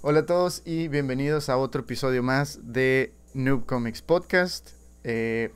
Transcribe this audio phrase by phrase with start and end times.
[0.00, 4.70] Hola a todos y bienvenidos a otro episodio más de Noob Comics Podcast.
[5.02, 5.50] Eh,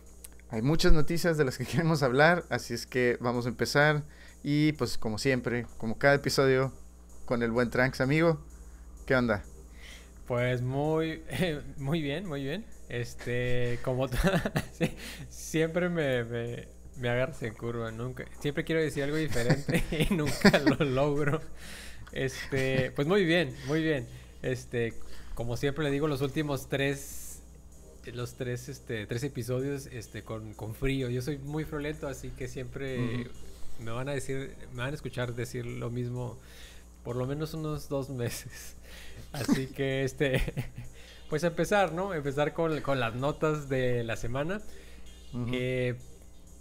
[0.51, 4.03] hay muchas noticias de las que queremos hablar, así es que vamos a empezar.
[4.43, 6.73] Y pues como siempre, como cada episodio,
[7.25, 8.45] con el buen Tranks amigo.
[9.07, 9.45] ¿Qué onda?
[10.27, 11.23] Pues muy,
[11.77, 12.67] muy bien, muy bien.
[12.89, 14.09] Este, como
[15.31, 20.59] siempre me, me, me, agarras en curva, nunca, siempre quiero decir algo diferente y nunca
[20.59, 21.41] lo logro.
[22.11, 24.07] Este, pues muy bien, muy bien.
[24.43, 24.95] Este,
[25.35, 27.41] como siempre le digo, los últimos tres,
[28.13, 31.09] los tres, este, tres episodios, este, con, con frío.
[31.09, 33.31] Yo soy muy friolento, así que siempre
[33.79, 36.39] me van a decir, me van a escuchar decir lo mismo
[37.05, 38.77] por lo menos unos dos meses.
[39.33, 40.43] Así que este,
[41.29, 42.15] pues empezar, ¿no?
[42.15, 44.61] Empezar con, con las notas de la semana.
[45.53, 45.95] Eh,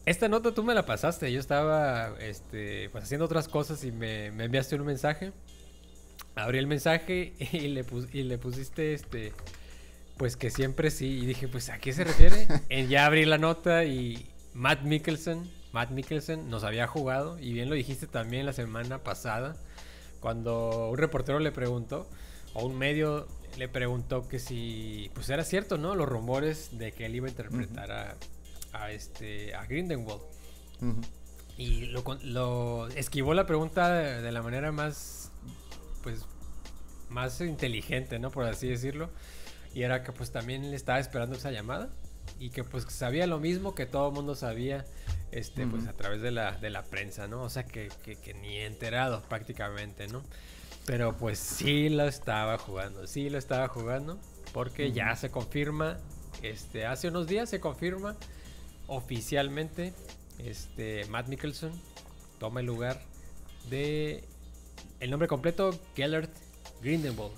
[0.06, 1.32] esta nota tú me la pasaste.
[1.32, 5.32] Yo estaba este, pues haciendo otras cosas y me, me enviaste un mensaje.
[6.36, 9.34] Abrí el mensaje y le, y le pusiste este.
[10.18, 11.20] Pues que siempre sí.
[11.20, 12.48] Y dije, pues ¿a qué se refiere?
[12.70, 15.50] en ya abrí la nota y Matt Mikkelsen.
[15.72, 17.40] Matt Mikkelsen nos había jugado.
[17.40, 19.56] Y bien lo dijiste también la semana pasada.
[20.20, 22.08] Cuando un reportero le preguntó.
[22.54, 25.10] O un medio le preguntó que si.
[25.14, 25.96] Pues era cierto, ¿no?
[25.96, 28.16] Los rumores de que él iba a interpretar a,
[28.74, 29.56] a, este.
[29.56, 30.22] a Grindelwald.
[31.58, 35.21] Y lo, lo, esquivó la pregunta de la manera más
[36.02, 36.26] pues
[37.10, 38.32] más inteligente, ¿no?
[38.32, 39.10] Por así decirlo.
[39.74, 41.90] Y era que pues también le estaba esperando esa llamada
[42.40, 44.86] y que pues sabía lo mismo que todo el mundo sabía
[45.32, 47.44] este pues a través de la, de la prensa, ¿no?
[47.44, 50.24] O sea que, que, ni enterado prácticamente, ¿no?
[50.86, 54.20] Pero pues sí lo estaba jugando, sí lo estaba jugando
[54.54, 55.98] porque ya se confirma,
[56.42, 58.16] este hace unos días se confirma
[58.88, 59.94] oficialmente
[60.40, 61.72] este Matt Mickelson
[62.40, 63.00] toma el lugar
[63.70, 64.24] de
[65.02, 66.32] el nombre completo, Gellert
[66.82, 67.34] Grindelwald,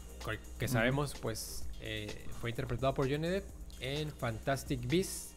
[0.60, 3.46] que sabemos pues eh, fue interpretado por Johnny Depp
[3.80, 5.34] en Fantastic Beasts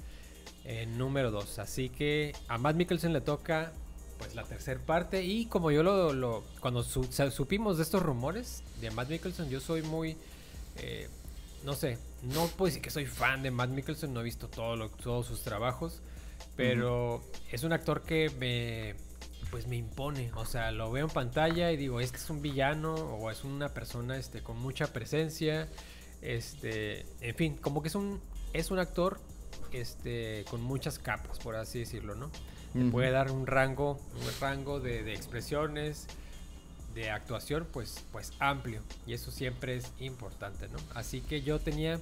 [0.65, 1.59] en número 2.
[1.61, 3.73] Así que a Matt Mikkelsen le toca
[4.19, 5.25] pues la tercera parte.
[5.25, 10.17] Y como yo lo, cuando supimos de estos rumores de Matt Mikkelsen, yo soy muy
[10.83, 11.09] eh,
[11.65, 14.89] no sé, no puedo decir que soy fan de Matt Mikkelsen, no he visto todo
[14.91, 16.01] todos sus trabajos,
[16.55, 18.95] pero es un actor que me
[19.51, 20.31] pues me impone.
[20.35, 23.69] O sea, lo veo en pantalla y digo, este es un villano o es una
[23.69, 25.69] persona este, con mucha presencia.
[26.23, 28.21] Este, en fin, como que es un,
[28.53, 29.21] es un actor
[29.73, 32.31] este, con muchas capas, por así decirlo, ¿no?
[32.91, 36.09] Puede dar un rango, un rango de, expresiones,
[36.95, 38.83] de actuación, pues, pues amplio.
[39.07, 40.77] Y eso siempre es importante, ¿no?
[40.95, 41.99] Así que yo tenía,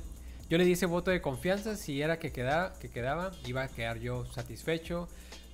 [0.50, 1.76] yo le di ese voto de confianza.
[1.76, 5.08] Si era que quedaba, que quedaba, iba a quedar yo satisfecho.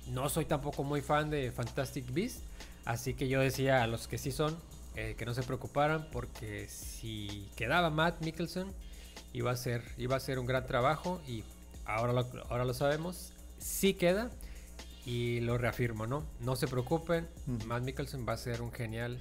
[0.07, 2.43] No soy tampoco muy fan de Fantastic Beasts,
[2.85, 4.57] así que yo decía a los que sí son
[4.95, 8.67] eh, que no se preocuparan porque si quedaba Matt Mikkelsen
[9.31, 11.43] iba a ser, iba a ser un gran trabajo y
[11.85, 14.31] ahora lo, ahora lo sabemos, sí queda
[15.05, 16.25] y lo reafirmo, ¿no?
[16.41, 17.27] No se preocupen,
[17.65, 19.19] Matt Mikkelsen va a ser un genial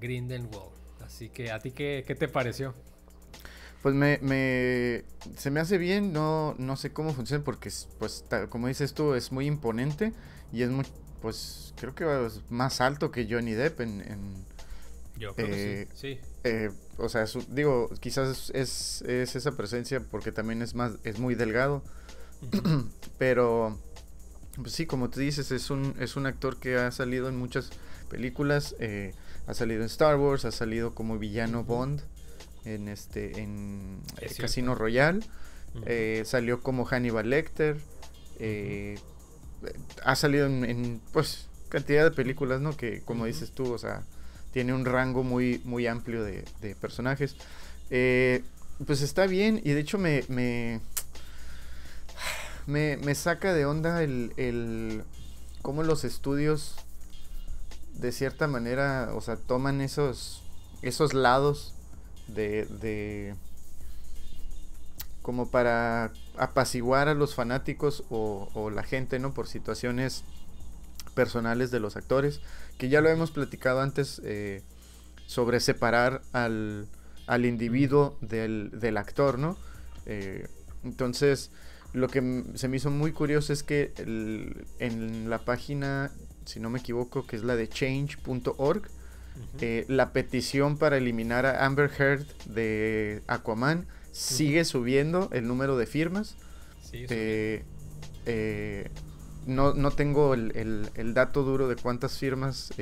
[0.00, 0.72] Grindelwald.
[1.04, 2.74] Así que, ¿a ti qué, qué te pareció?
[3.82, 5.04] Pues me, me,
[5.36, 9.32] se me hace bien, no, no sé cómo funciona porque, pues, como dices tú, es
[9.32, 10.12] muy imponente
[10.52, 10.86] y es muy,
[11.20, 14.44] pues, creo que es más alto que Johnny Depp en...
[15.16, 20.32] Yo creo que sí, eh, eh, o sea, digo, quizás es, es, esa presencia porque
[20.32, 21.82] también es más, es muy delgado,
[23.18, 23.78] pero,
[24.56, 27.70] pues sí, como tú dices, es un, es un actor que ha salido en muchas
[28.08, 29.12] películas, eh,
[29.46, 32.02] ha salido en Star Wars, ha salido como villano Bond
[32.64, 34.00] en este en
[34.38, 35.20] Casino Royale.
[35.86, 37.78] Eh, salió como Hannibal Lecter.
[38.38, 38.98] Eh,
[40.04, 42.76] ha salido en, pues cantidad de películas, ¿no?
[42.76, 44.02] Que como dices tú, o sea,
[44.52, 46.44] tiene un rango muy, muy amplio de,
[46.80, 47.36] personajes.
[47.90, 48.42] Eh,
[48.86, 50.80] pues está bien y de hecho me, me,
[52.66, 55.04] me, saca de onda el, el
[55.60, 56.74] cómo los estudios
[57.94, 60.42] de cierta manera, o sea, toman esos,
[60.80, 61.74] esos lados
[62.34, 63.34] de,
[65.22, 69.34] como para apaciguar a los fanáticos o, la gente, ¿no?
[69.34, 70.24] Por situaciones
[71.14, 72.40] personales de los actores,
[72.78, 74.62] que ya lo hemos platicado antes eh,
[75.26, 76.88] sobre separar al,
[77.26, 79.56] al individuo del, actor, ¿no?
[80.06, 80.48] Eh,
[80.84, 81.50] entonces,
[81.92, 83.92] lo que se me hizo muy curioso es que
[84.78, 86.10] en la página,
[86.46, 88.88] si no me equivoco, que es la de change.org,
[89.60, 95.86] eh, la petición para eliminar a Amber Heard de Aquaman sigue subiendo el número de
[95.86, 96.36] firmas.
[96.92, 97.64] Eh,
[98.26, 98.90] eh,
[99.46, 102.72] no, no, tengo el, el, dato duro de cuántas firmas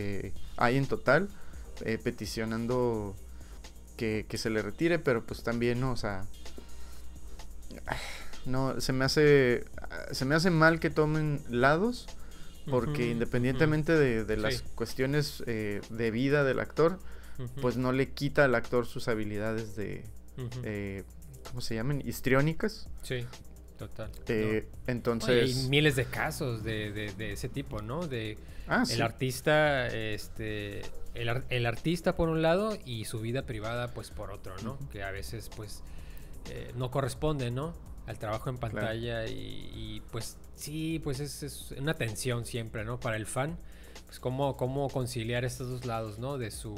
[0.57, 1.29] hay en total
[2.05, 3.17] peticionando
[3.97, 5.93] que, que se le retire, pero pues también, ¿no?
[5.93, 6.27] O sea,
[8.47, 9.65] no, se me hace,
[10.11, 12.07] se me hace mal que tomen lados,
[12.69, 14.65] porque independientemente de, de las Sí.
[14.75, 16.99] cuestiones eh, de vida del actor,
[17.63, 20.05] pues no le quita al actor sus habilidades de,
[20.63, 21.05] eh,
[21.49, 22.03] ¿cómo se llaman?
[22.07, 22.89] Histriónicas.
[23.03, 23.25] Sí,
[23.79, 24.11] total.
[24.29, 24.49] Eh, No.
[24.49, 25.57] Oye, Entonces...
[25.57, 28.07] hay miles de casos de, de- de ese tipo, ¿no?
[28.07, 28.37] De
[28.69, 29.01] ah, el sí.
[29.01, 30.83] artista, este,
[31.15, 34.79] el, el artista por un lado y su vida privada, pues por otro, ¿no?
[34.91, 35.83] Que a veces, pues,
[36.51, 37.73] eh, no corresponde, ¿no?
[38.11, 42.99] Al trabajo en pantalla y, y, pues sí, pues es, es una tensión siempre, ¿no?
[42.99, 43.57] Para el fan,
[44.07, 46.37] pues cómo, cómo conciliar estos dos lados, ¿no?
[46.37, 46.75] De su,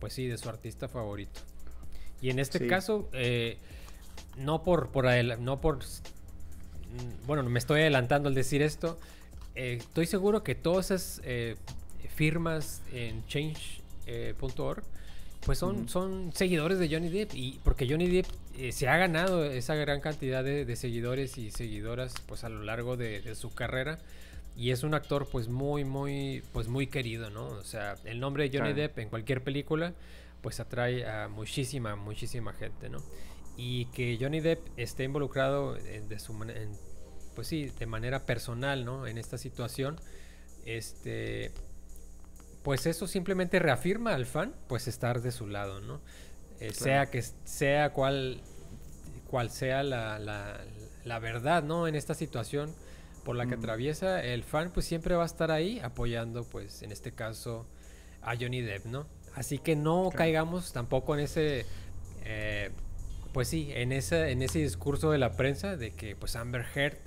[0.00, 1.40] pues sí, de su artista favorito.
[2.20, 2.66] Y en este Sí.
[2.66, 3.58] caso, eh,
[4.36, 5.06] no por, por
[5.38, 8.98] no por, mm, bueno, me estoy adelantando al decir esto,
[9.54, 11.56] eh, estoy seguro que todas esas eh,
[12.14, 14.82] firmas en change.org
[15.44, 18.26] pues son, son seguidores de Johnny Depp y porque Johnny Depp
[18.58, 22.62] eh, se ha ganado esa gran cantidad de, de seguidores y seguidoras pues a lo
[22.62, 23.98] largo de, de su carrera
[24.56, 28.48] y es un actor pues muy muy pues muy querido no o sea el nombre
[28.48, 28.72] de Johnny.
[28.74, 29.94] Depp en cualquier película
[30.42, 33.02] pues atrae a muchísima muchísima gente no
[33.56, 36.76] y que Johnny Depp esté involucrado en- de su en-
[37.34, 39.98] pues sí de manera personal no en esta situación
[40.66, 41.50] este
[42.62, 46.00] pues eso simplemente reafirma al fan pues estar de su lado no
[46.60, 46.74] Eh, Claro.
[46.84, 48.40] sea que sea cual
[49.28, 50.60] cual sea la, la-
[51.04, 52.72] la verdad no en esta situación
[53.24, 53.62] por la que Ujú.
[53.64, 57.66] atraviesa el fan pues siempre va a estar ahí apoyando pues en este caso
[58.20, 60.18] a Johnny Depp no así que no Claro.
[60.18, 61.66] caigamos tampoco en ese
[62.24, 62.70] eh,
[63.32, 66.98] pues sí en ese en ese discurso de la prensa de que pues Amber Heard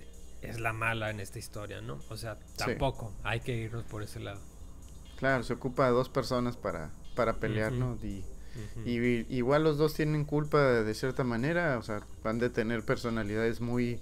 [0.42, 4.20] es la mala en esta historia no o sea tampoco hay que irnos por ese
[4.20, 4.42] lado
[5.18, 7.72] Claro, se ocupa de dos personas para, para pelear.
[7.80, 7.98] ¿no?
[8.04, 8.24] Y,
[9.30, 14.00] igual los dos tienen culpa de cierta manera, o sea, van de tener personalidades muy,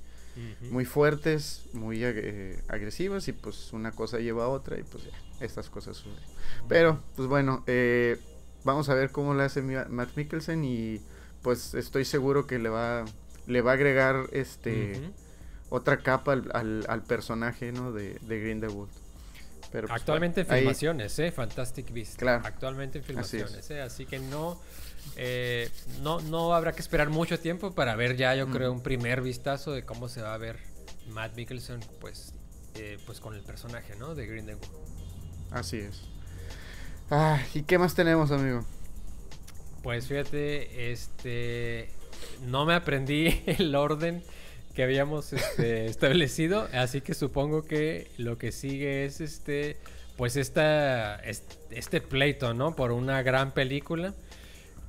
[0.72, 5.04] muy fuertes, muy ag- eh, agresivas y pues una cosa lleva a otra y pues
[5.06, 5.12] ya,
[5.46, 6.24] estas cosas suceden.
[6.68, 8.20] Pero, pues bueno, eh,
[8.64, 11.02] vamos a ver cómo le hace Matt Mikkelsen y
[11.42, 13.06] pues estoy seguro que le va,
[13.48, 14.94] le va a agregar este
[15.70, 17.92] otra capa al, al, al personaje, ¿no?
[17.92, 18.92] De, de Grindelwald.
[19.74, 21.32] Pero, pues, Actualmente en ahí- filmaciones, ¿eh?
[21.32, 22.16] Fantastic Beasts.
[22.16, 22.44] Claro.
[22.46, 23.44] Actualmente en Así es.
[23.44, 23.82] filmaciones, ¿eh?
[23.82, 24.62] Así que no,
[25.18, 25.70] eh,
[26.02, 29.72] no, no habrá que esperar mucho tiempo para ver ya, yo creo, un primer vistazo
[29.74, 30.60] de cómo se va a ver
[31.10, 32.34] Matt Mikkelsen, pues,
[32.76, 34.14] eh, pues con el personaje, ¿no?
[34.16, 34.72] De Grindelwald.
[35.52, 36.02] Así es.
[37.10, 38.64] Ah, ¿y qué más tenemos, amigo?
[39.82, 41.90] Pues fíjate, este,
[42.46, 44.24] no me aprendí el orden
[44.74, 49.78] que habíamos este, establecido, así que supongo que lo que sigue es este,
[50.18, 52.76] pues esta, est- este pleito, ¿no?
[52.76, 54.14] Por una gran película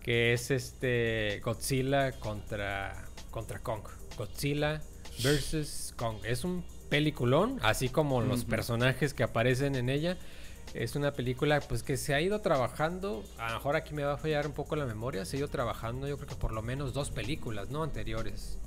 [0.02, 3.82] que es este Godzilla contra contra Kong.
[4.16, 4.80] Godzilla
[5.22, 6.18] versus Kong.
[6.24, 10.16] Es un peliculón, así como los personajes que aparecen en ella.
[10.72, 14.14] Es una película pues que se ha ido trabajando, a lo mejor aquí me va
[14.14, 16.62] a fallar un poco la memoria, se ha ido trabajando yo creo que por lo
[16.62, 17.82] menos dos películas, ¿no?
[17.82, 18.58] Anteriores.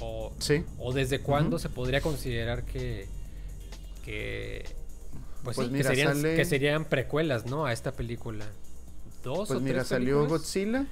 [0.00, 0.64] O, Sí.
[0.78, 3.06] o desde cuándo se podría considerar que,
[4.04, 4.64] que
[5.44, 7.66] pues, Pues sí, mira, que, serían, sale- que serían precuelas, ¿no?
[7.66, 8.46] A esta película.
[9.22, 10.40] Dos Pues o mira, tres salió películas?
[10.42, 10.86] Godzilla.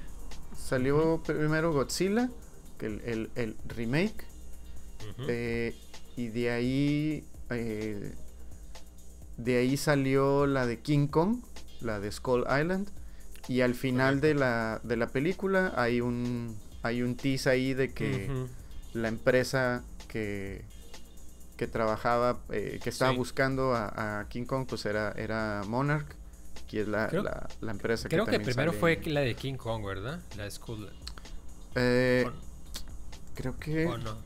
[0.57, 2.29] Salió primero Godzilla,
[2.77, 4.25] que el, el- el remake.
[5.27, 5.75] Eh,
[6.15, 7.23] y de ahí.
[7.49, 8.13] eh,
[9.37, 11.37] de ahí salió la de King Kong,
[11.81, 12.89] la de Skull Island.
[13.47, 16.55] Y al final de la, de la película hay un.
[16.83, 18.29] Hay un tease ahí de que.
[18.93, 20.63] La empresa que.
[21.57, 22.39] que trabajaba.
[22.51, 23.17] eh, que estaba Sí.
[23.17, 26.15] buscando a, a King Kong, pues era, era Monarch.
[26.67, 29.35] Que es la, Creo- la, la empresa Creo que, también primero sale fue la de
[29.35, 30.19] King Kong, ¿verdad?
[30.37, 30.87] La de Skull.
[31.75, 32.29] Eh,
[33.35, 34.17] creo que no.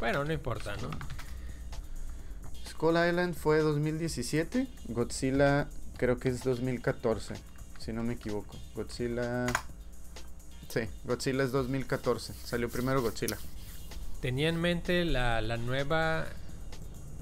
[0.00, 0.90] Bueno, no importa, ¿no?
[2.68, 7.34] Skull Island fue 2017, Godzilla creo que es 2014,
[7.78, 8.58] si no me equivoco.
[8.74, 9.46] Godzilla
[10.68, 13.38] Sí, Godzilla es 2014, salió primero Godzilla.
[14.24, 16.24] Tenía en mente la, la nueva.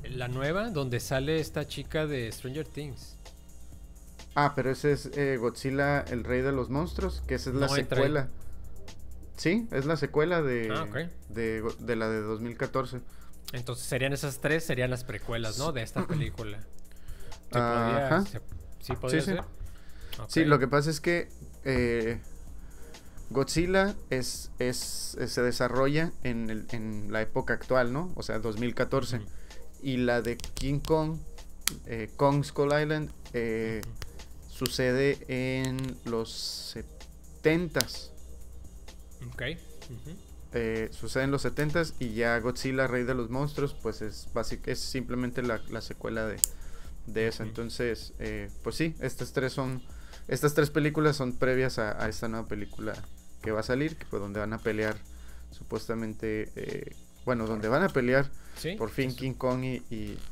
[0.09, 3.17] La nueva, donde sale esta chica de Stranger Things.
[4.37, 7.67] Ah, pero ese es eh, Godzilla el rey de los monstruos, que esa es la
[7.67, 7.73] ahí.
[7.89, 8.29] secuela.
[9.37, 10.87] Sí, es la secuela de, Ah,
[11.29, 13.01] de, de la de 2014.
[13.53, 15.73] Entonces serían esas tres, serían las precuelas, ¿no?
[15.73, 16.61] De esta película.
[17.51, 18.25] ¿Se podría- Ajá.
[18.27, 18.41] se-
[18.81, 19.37] ¿Sí podría Sí, sí.
[19.37, 19.45] ser?
[20.29, 21.29] Sí, lo que pasa es que
[21.65, 22.21] eh,
[23.33, 28.13] Godzilla es, es, es- se desarrolla en, el- en la época actual, ¿no?
[28.17, 29.17] O sea, 2014.
[29.19, 29.27] Ujú.
[29.83, 31.19] Y la de King Kong,
[31.87, 33.83] eh, Kong Skull Island, eh,
[34.49, 36.75] sucede en los
[37.43, 38.11] 70s.
[39.33, 39.43] Ok.
[40.55, 44.29] Eh, sucede en los 70 y ya Godzilla, Rey de los Monstruos, pues es,
[44.67, 46.37] es simplemente la, secuela de,
[47.07, 47.43] de esa.
[47.43, 49.83] Entonces, eh, pues sí, estas tres son,
[50.29, 52.93] estas tres películas son previas a, esta nueva película
[53.43, 54.97] que va a salir, que pues donde van a pelear
[55.51, 58.31] supuestamente, eh, bueno, donde van a pelear
[58.79, 59.83] por fin King Kong y,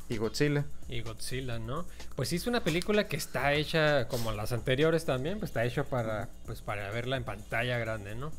[0.08, 0.64] y, Godzilla.
[0.88, 1.84] Y Godzilla, ¿no?
[2.16, 5.84] Pues sí es una película que está hecha como las anteriores también, pues está hecha
[5.84, 8.32] para, pues para verla en pantalla grande, ¿no?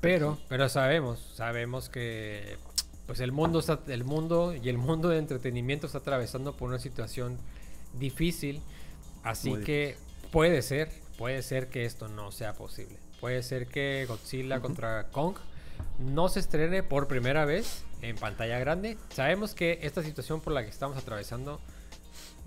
[0.00, 2.58] Pero, pero sabemos, sabemos que
[3.06, 6.78] pues el mundo está, el mundo y el mundo de entretenimiento está atravesando por una
[6.78, 7.38] situación
[7.94, 8.60] difícil,
[9.22, 9.96] así que
[10.32, 12.98] puede ser, puede ser que esto no sea posible.
[13.26, 15.34] Puede ser que Godzilla contra Kong
[15.98, 18.98] no se estrene por primera vez en pantalla grande.
[19.12, 21.60] Sabemos que esta situación por la que estamos atravesando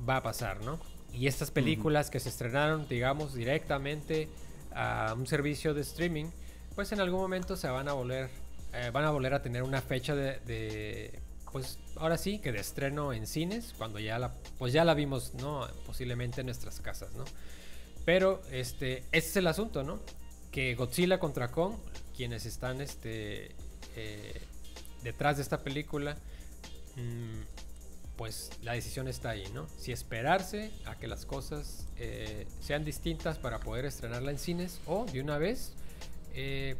[0.07, 0.79] va a pasar, ¿no?
[1.11, 4.29] Y estas películas que se estrenaron, digamos, directamente
[4.73, 6.27] a un servicio de streaming,
[6.75, 8.29] pues en algún momento se van a volver,
[8.71, 11.19] eh, van a volver a tener una fecha de,
[11.51, 15.33] pues ahora sí, que de estreno en cines, cuando ya la, pues ya la vimos,
[15.33, 15.67] ¿no?
[15.85, 17.25] Posiblemente en nuestras casas, ¿no?
[18.05, 19.99] Pero este, ese es el asunto, ¿no?
[20.51, 21.75] Que Godzilla contra Kong,
[22.15, 23.55] quienes están este,
[23.95, 24.41] eh,
[25.03, 26.17] detrás de esta película,
[26.95, 27.59] mm,
[28.17, 29.67] pues la decisión está ahí, ¿no?
[29.77, 35.05] Si esperarse a que las cosas eh, sean distintas para poder estrenarla en cines o
[35.05, 35.73] de una vez
[36.33, 36.75] eh,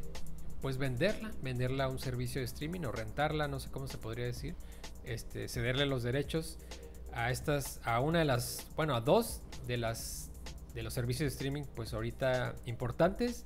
[0.61, 4.25] pues venderla, venderla a un servicio de streaming o rentarla, no sé cómo se podría
[4.25, 4.55] decir,
[5.05, 6.57] este, cederle los derechos
[7.13, 10.29] a estas, a una de las, bueno, a dos de las
[10.73, 13.45] de los servicios de streaming, pues ahorita importantes.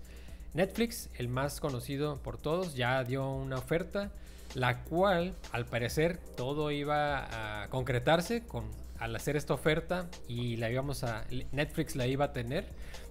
[0.54, 4.12] Netflix, el más conocido por todos, ya dio una oferta,
[4.54, 8.66] la cual, al parecer, todo iba a concretarse con
[9.00, 12.66] al hacer esta oferta y la íbamos a Netflix la iba a tener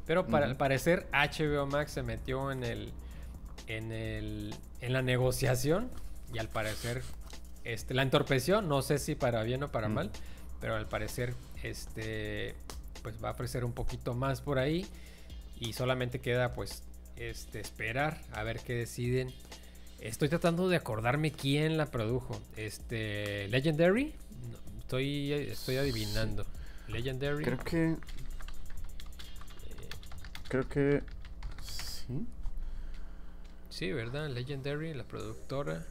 [0.06, 2.92] pero para, al parecer HBO Max se metió en el,
[3.66, 5.90] en el en la negociación
[6.32, 7.02] y al parecer
[7.64, 10.10] este la entorpeció, no sé si para bien o para mal,
[10.60, 12.54] pero al parecer este
[13.02, 14.86] pues va a ofrecer un poquito más por ahí
[15.60, 16.82] y solamente queda pues
[17.16, 19.32] este esperar a ver qué deciden.
[20.00, 22.40] Estoy tratando de acordarme quién la produjo.
[22.56, 24.14] Este Legendary,
[24.80, 26.44] estoy estoy adivinando.
[26.88, 27.44] Legendary.
[27.44, 27.96] Creo que
[30.48, 31.02] creo que
[31.62, 32.26] sí.
[33.70, 34.28] Sí, ¿verdad?
[34.28, 35.86] Legendary, la productora.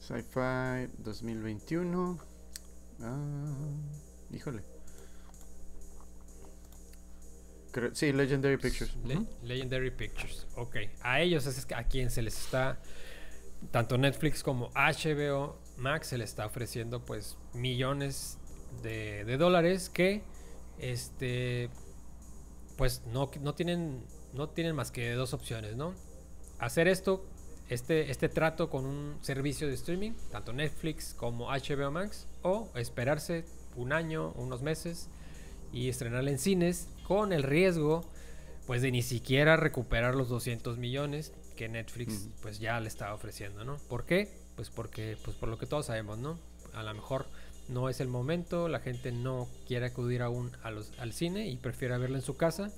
[0.00, 2.18] Sci-Fi 2021.
[3.00, 3.54] Ah,
[4.30, 4.75] híjole.
[7.92, 8.96] Sí, Legendary Pictures.
[9.42, 10.46] Legendary Pictures.
[10.56, 10.76] Ok.
[11.00, 12.80] A ellos es a quien se les está.
[13.70, 18.38] Tanto Netflix como HBO Max se les está ofreciendo pues millones
[18.82, 20.22] de, de dólares que
[20.78, 21.70] este
[22.76, 25.94] pues no, no, tienen, no tienen más que dos opciones, ¿no?
[26.58, 27.24] Hacer esto,
[27.68, 33.44] este, este trato con un servicio de streaming, tanto Netflix como HBO Max, o esperarse
[33.74, 35.08] un año, unos meses
[35.72, 38.04] y estrenarla en cines con el riesgo
[38.66, 43.64] pues de ni siquiera recuperar los 200 millones que Netflix pues ya le estaba ofreciendo,
[43.64, 43.76] ¿no?
[43.88, 44.28] ¿Por qué?
[44.56, 46.38] Pues porque pues por lo que todos sabemos, ¿no?
[46.74, 47.26] A lo mejor
[47.68, 51.56] no es el momento, la gente no quiere acudir aún a los, al cine y
[51.56, 52.70] prefiere verlo en su casa.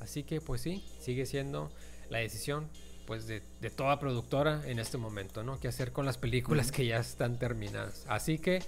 [0.00, 1.70] Así que pues sí, sigue siendo
[2.10, 2.68] la decisión
[3.06, 3.40] pues de,
[3.76, 5.60] toda productora en este momento, ¿no?
[5.60, 8.04] ¿Qué hacer con las películas que ya están terminadas?
[8.08, 8.62] Así que,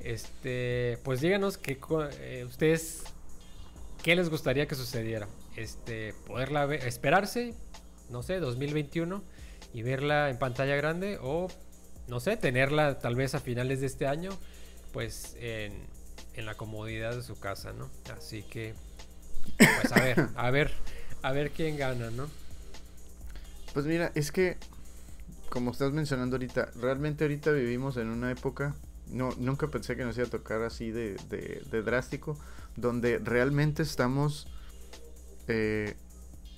[0.00, 1.78] este, pues díganos que
[2.20, 3.04] eh, ustedes,
[4.02, 5.28] ¿qué les gustaría que sucediera?
[5.56, 7.54] Este, poderla ver, esperarse,
[8.10, 9.22] no sé, 2021
[9.72, 11.48] y verla en pantalla grande o,
[12.08, 14.30] no sé, tenerla tal vez a finales de este año
[14.92, 15.72] pues en,
[16.34, 17.90] en la comodidad de su casa, ¿no?
[18.16, 18.74] Así que,
[19.58, 20.70] pues a ver, a ver,
[21.22, 22.28] a ver quién gana, ¿no?
[23.72, 24.56] Pues mira, es que,
[25.50, 28.76] como estás mencionando ahorita, realmente ahorita vivimos en una época,
[29.08, 32.38] no, nunca pensé que nos iba a tocar así de, de, drástico,
[32.76, 34.48] donde realmente estamos
[35.48, 35.94] eh,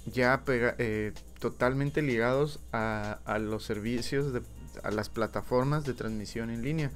[0.07, 4.43] ya eh, totalmente ligados a, a, los servicios, de,
[4.83, 6.91] a las plataformas de transmisión en línea.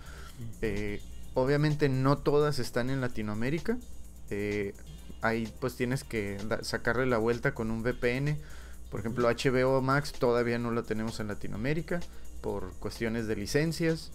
[0.63, 1.01] Eh,
[1.33, 3.79] Obviamente no todas están en Latinoamérica.
[5.23, 8.39] Ahí pues tienes que sacarle la vuelta con un VPN.
[8.91, 12.01] Por ejemplo, HBO Max todavía no lo tenemos en Latinoamérica
[12.41, 14.11] por cuestiones de licencias.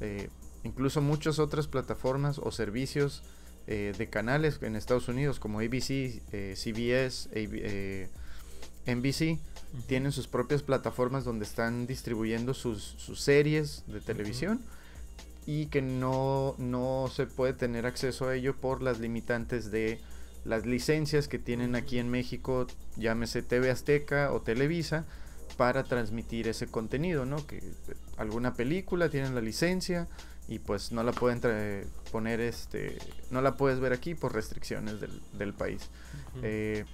[0.00, 0.30] Eh,
[0.64, 3.22] incluso muchas otras plataformas o servicios
[3.66, 6.20] eh, de canales en Estados Unidos como ABC,
[6.54, 7.28] CBS,
[8.86, 9.38] NBC
[9.86, 14.60] tienen sus propias plataformas donde están distribuyendo sus, series de televisión
[15.44, 20.00] y que no, no se puede tener acceso a ello por las limitantes de
[20.44, 25.04] las licencias que tienen aquí en México, llámese TV Azteca o Televisa,
[25.56, 27.46] para transmitir ese contenido, ¿no?
[27.46, 27.62] Que
[28.16, 30.06] alguna película tienen la licencia
[30.48, 31.40] y pues no la pueden
[32.12, 32.98] poner, este,
[33.30, 35.90] no la puedes ver aquí por restricciones del, país.
[36.42, 36.84] Eh,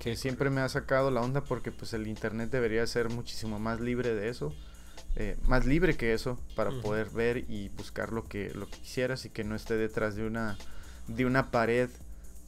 [0.00, 3.80] que siempre me ha sacado la onda porque pues el internet debería ser muchísimo más
[3.80, 4.52] libre de eso.
[5.18, 9.24] Eh, más libre que eso para poder ver y buscar lo que, lo que quisieras
[9.24, 10.58] y que no esté detrás de una,
[11.06, 11.88] de una pared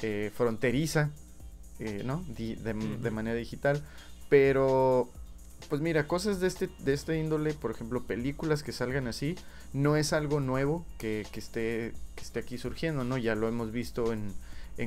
[0.00, 1.10] eh, fronteriza,
[2.04, 2.24] ¿no?
[2.28, 3.82] de, manera digital.
[4.28, 5.08] Pero
[5.68, 9.36] pues mira, cosas de este, de este índole, por ejemplo, películas que salgan así,
[9.72, 13.18] no es algo nuevo que, esté, que esté aquí surgiendo, ¿no?
[13.18, 14.32] Ya lo hemos visto en,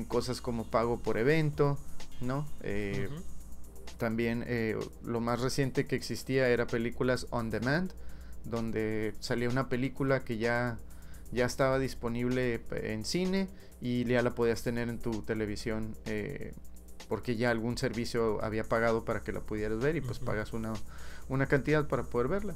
[0.06, 1.78] cosas como pago por evento,
[2.22, 2.48] ¿no?
[2.62, 3.10] Eh,
[3.98, 7.92] también eh, lo más reciente que existía era películas on demand,
[8.46, 10.80] donde salía una película que ya,
[11.32, 13.48] ya estaba disponible en cine
[13.82, 16.54] y ya la podías tener en tu televisión eh,
[17.12, 20.72] porque ya algún servicio había pagado para que la pudieras ver y pues pagas una,
[21.28, 22.56] una cantidad para poder verla.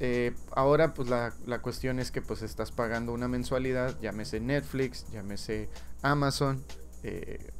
[0.00, 5.04] Eh, ahora pues la, la, cuestión es que pues estás pagando una mensualidad, llámese Netflix,
[5.12, 5.68] llámese
[6.00, 6.64] Amazon,
[7.02, 7.50] eh,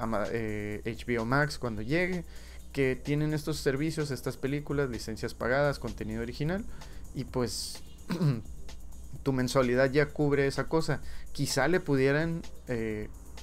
[0.00, 2.24] HBO eh, Max cuando llegue,
[2.72, 6.64] que tienen estos servicios, estas películas, licencias pagadas, contenido original
[7.14, 7.82] y pues
[9.22, 11.02] tu mensualidad ya cubre esa cosa.
[11.32, 12.40] Quizá le pudieran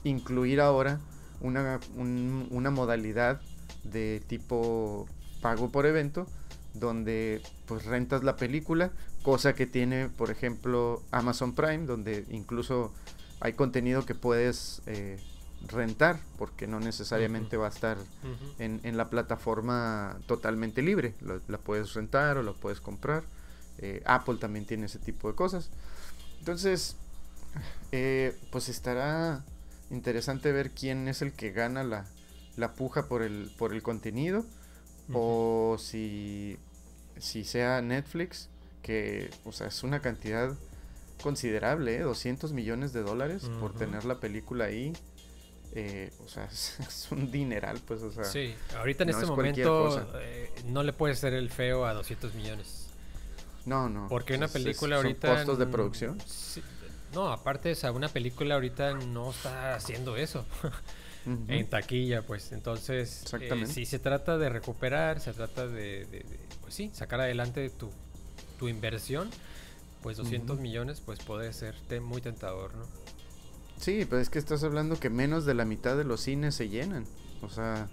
[0.04, 1.00] incluir ahora
[1.44, 3.40] una, una modalidad
[3.84, 5.08] de tipo
[5.42, 6.26] pago por evento
[6.74, 12.94] donde pues rentas la película, cosa que tiene por ejemplo Amazon Prime, donde incluso
[13.40, 15.20] hay contenido que puedes eh,
[15.68, 17.98] rentar, porque no necesariamente va a estar
[18.60, 23.24] en, la plataforma totalmente libre, la, puedes rentar o la puedes comprar.
[23.80, 25.70] Eh, Apple también tiene ese tipo de cosas.
[26.40, 26.96] Entonces,
[27.92, 29.44] eh, pues estará
[29.94, 32.06] interesante ver quién es el que gana la,
[32.58, 34.46] la puja por el, por el contenido.
[35.14, 36.58] O si,
[37.18, 38.50] si sea Netflix,
[38.82, 40.56] que o sea, es una cantidad
[41.22, 42.54] considerable, 200 ¿eh?
[42.54, 44.94] millones de dólares por tener la película ahí.
[45.76, 48.24] Eh, o sea, es, un dineral, pues, o sea.
[48.24, 52.88] Sí, ahorita en este momento eh, no le puede ser el feo a 200 millones.
[53.66, 54.08] No, no.
[54.08, 55.36] Porque una película ahorita.
[55.36, 56.18] costos de producción?
[57.14, 60.46] No, aparte, o sea, una película ahorita no está haciendo eso.
[61.26, 62.52] en taquilla, pues.
[62.52, 66.26] Entonces, eh, si se trata de recuperar, se trata de,
[66.62, 67.90] pues sí, sacar adelante tu,
[68.60, 69.30] tu inversión,
[70.02, 72.86] pues 200 millones, pues puede ser muy tentador, ¿no?
[73.78, 76.70] Sí, pero es que estás hablando que menos de la mitad de los cines se
[76.70, 77.06] llenan.
[77.42, 77.90] O sea,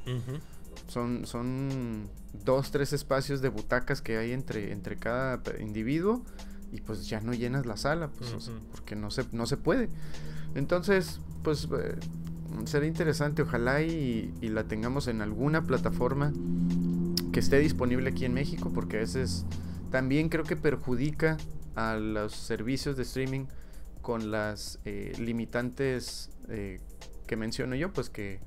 [0.87, 2.09] son, son
[2.45, 6.25] dos, tres espacios de butacas que hay entre, entre cada individuo
[6.73, 9.89] y pues ya no llenas la sala, pues, porque no se, no se puede.
[10.55, 11.97] Entonces, pues eh,
[12.65, 16.33] será interesante, ojalá y, la tengamos en alguna plataforma
[17.33, 19.45] que esté disponible aquí en México, porque a veces
[19.91, 21.37] también creo que perjudica
[21.75, 23.47] a los servicios de streaming
[24.03, 26.81] con las eh, limitantes eh,
[27.27, 28.41] que menciono yo, pues que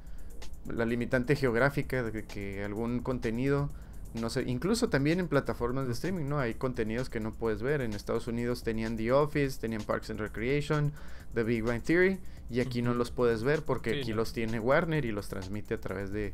[0.67, 3.69] la limitante geográfica de que algún contenido
[4.13, 6.39] no sé, incluso también en plataformas de streaming, ¿no?
[6.39, 7.82] Hay contenidos que no puedes ver.
[7.82, 10.93] En Estados Unidos tenían The Office, tenían Parks and Recreation,
[11.34, 15.06] The Big Bang Theory, y aquí no los puedes ver porque aquí los tiene Warner
[15.06, 16.34] y los transmite a través de,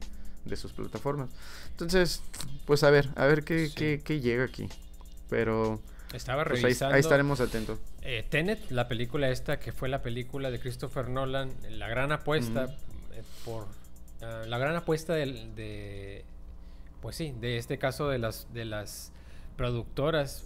[0.56, 1.30] sus plataformas.
[1.72, 2.22] Entonces,
[2.66, 3.72] pues a ver, a ver qué,
[4.04, 4.68] qué, llega aquí.
[5.30, 5.80] Pero...
[6.14, 7.80] Estaba pues ahí, estaremos atentos.
[8.02, 12.76] Eh, Tenet, la película esta, que fue la película de Christopher Nolan, la gran apuesta
[13.14, 13.68] eh, por...
[14.22, 16.26] Ah, la gran apuesta de
[17.02, 19.12] pues sí, de este caso de las, de las
[19.56, 20.46] productoras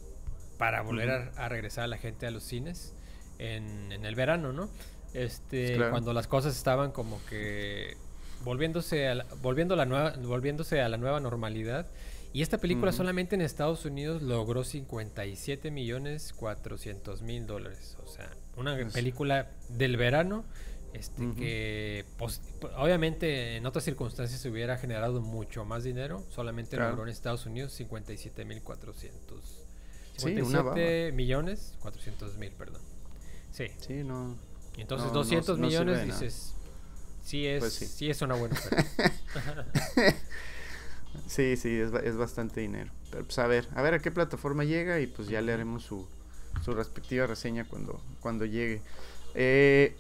[0.58, 2.94] para volver a, regresar a la gente a los cines
[3.40, 4.70] en, el verano, ¿no?
[5.14, 7.96] Este, cuando las cosas estaban como que
[8.44, 11.88] volviéndose a la, volviendo la nueva, volviéndose a la nueva normalidad.
[12.34, 17.96] Y esta película solamente en Estados Unidos logró 57 millones 400 mil dólares.
[18.04, 20.44] O sea, una película del verano
[20.94, 22.42] este, que pues,
[22.78, 27.80] obviamente en otras circunstancias se hubiera generado mucho más dinero, solamente logró en Estados Unidos
[27.80, 29.04] 57.400.
[30.18, 32.82] 57 sí, millones 400 mil, perdón.
[33.52, 33.66] Sí.
[33.80, 34.38] Sí, no.
[34.78, 36.54] Entonces 200 millones dices,
[37.24, 38.10] sí es, pues sí.
[38.10, 38.56] es una buena
[41.28, 42.92] sí, sí, es, es, bastante dinero.
[43.12, 45.84] Pero pues a ver, a ver a qué plataforma llega y pues ya le haremos
[45.84, 46.08] su,
[46.64, 48.82] su respectiva reseña cuando, cuando llegue.
[49.36, 49.96] Eh,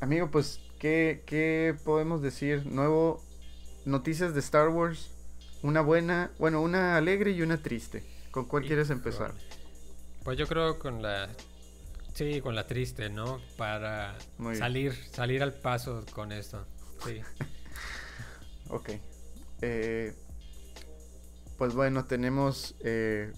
[0.00, 2.66] Amigo, pues, ¿qué, podemos decir?
[2.66, 3.22] Nuevo,
[3.84, 5.10] noticias de Star Wars.
[5.62, 8.04] Una buena, bueno, una alegre y una triste.
[8.30, 9.34] ¿Con cuál quieres empezar?
[10.22, 11.28] Pues yo creo con la
[12.18, 13.40] Sí, con la triste, ¿no?
[13.56, 14.16] Para
[14.54, 16.66] salir, salir al paso con esto.
[17.04, 17.20] Sí.
[18.70, 18.90] ok.
[19.62, 20.14] Eh,
[21.56, 23.32] pues bueno, tenemos eh,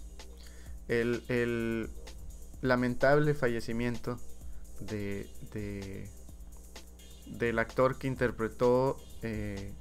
[0.88, 1.90] el, el,
[2.62, 4.18] lamentable fallecimiento
[4.80, 6.08] de, de
[7.38, 9.72] del actor que interpretó, eh,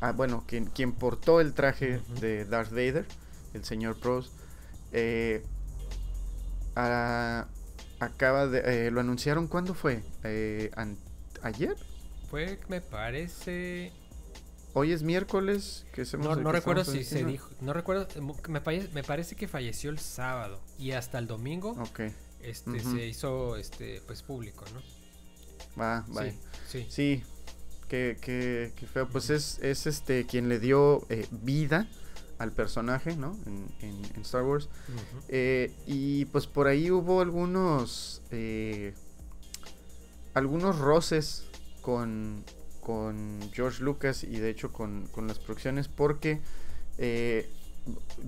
[0.00, 3.06] ah, bueno, quien, quien portó el traje de Darth Vader,
[3.54, 4.32] el señor Pros.
[4.92, 5.44] Eh,
[6.74, 10.02] acaba de, eh, lo anunciaron, ¿cuándo fue?
[11.42, 11.76] ¿Ayer?
[12.30, 13.92] Fue, me parece,
[14.74, 18.06] Hoy es miércoles, que No, no recuerdo si se dijo, no recuerdo,
[18.48, 18.60] me,
[18.92, 21.74] me, parece que falleció el sábado y hasta el domingo
[22.40, 24.80] este, se hizo este, pues público, ¿no?
[25.80, 26.24] Va, va.
[26.24, 27.22] Sí, sí.
[27.88, 29.08] que, que, feo.
[29.08, 31.88] Pues es, es este quien le dio eh, vida
[32.38, 33.36] al personaje, ¿no?
[33.80, 34.68] En, Star Wars.
[35.28, 38.22] Eh, y pues por ahí hubo algunos.
[38.30, 38.94] Eh,
[40.34, 41.46] algunos roces
[41.80, 42.44] con,
[42.80, 46.40] con George Lucas y de hecho con, las producciones porque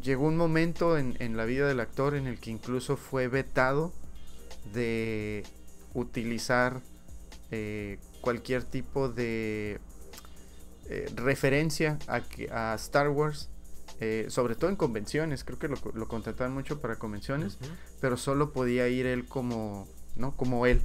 [0.02, 3.92] llegó un momento en, en, la vida del actor en el que incluso fue vetado
[4.72, 5.44] de
[5.94, 6.80] utilizar
[7.50, 9.80] eh, cualquier tipo de
[10.88, 13.48] eh, referencia a, Star Wars,
[14.00, 17.58] eh, sobre todo en convenciones, creo que lo, lo contrataban mucho para convenciones,
[18.00, 20.36] pero solo podía ir él como, ¿no?
[20.36, 20.82] Como él.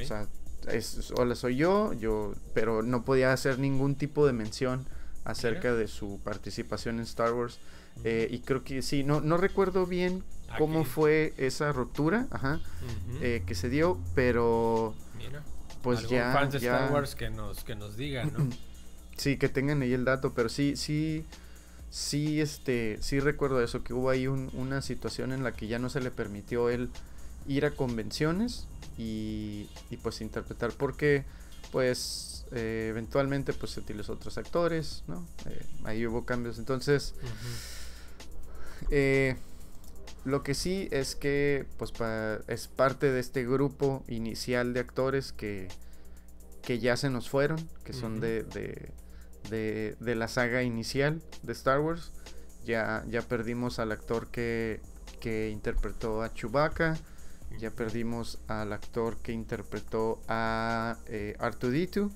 [0.00, 0.26] O sea,
[0.72, 4.86] es, hola soy yo, yo, pero no podía hacer ningún tipo de mención
[5.24, 7.58] acerca de su participación en Star Wars.
[8.04, 10.24] y creo que sí, no, no recuerdo bien
[10.56, 12.60] cómo fue esa ruptura ajá,
[13.20, 14.94] que se dio, pero
[15.82, 16.32] pues ya.
[16.32, 18.48] fans de Star Wars que nos, que nos digan, ¿no?
[19.16, 21.24] sí, que tengan ahí el dato, pero sí, sí,
[21.90, 25.90] sí, este, sí recuerdo eso, que hubo ahí una situación en la que ya no
[25.90, 26.90] se le permitió él
[27.46, 31.24] ir a convenciones y, y pues interpretar, porque
[31.72, 35.26] pues eh, eventualmente pues se utilizó otros actores, ¿no?
[35.46, 37.14] Eh, ahí hubo cambios, entonces...
[38.90, 39.36] eh,
[40.28, 41.92] lo que sí es que pues
[42.46, 45.68] es parte de este grupo inicial de actores que,
[46.62, 51.80] que ya se nos fueron, que son de, de, de, la saga inicial de Star
[51.80, 52.12] Wars.
[52.64, 54.80] Ya, ya perdimos al actor que,
[55.20, 56.98] que interpretó a Chewbacca.
[57.58, 62.10] Ya perdimos al actor que interpretó a eh, R2D2.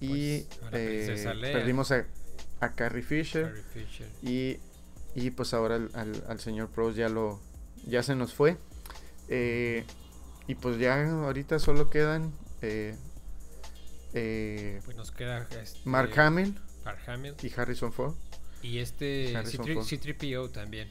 [0.00, 2.06] Y pues, eh, perdimos a,
[2.60, 4.08] a Carrie Fisher, Carrie Fisher.
[4.22, 4.58] Y
[5.20, 7.40] y pues ahora al, señor Pros ya lo
[7.86, 8.56] ya se nos fue.
[9.28, 9.84] Eh,
[10.46, 12.96] y pues ya ahorita solo quedan eh,
[14.14, 18.14] eh, pues nos queda este, Mark, Hamill, Mark Hamill y Harrison Ford.
[18.62, 20.88] Y este C3PO también.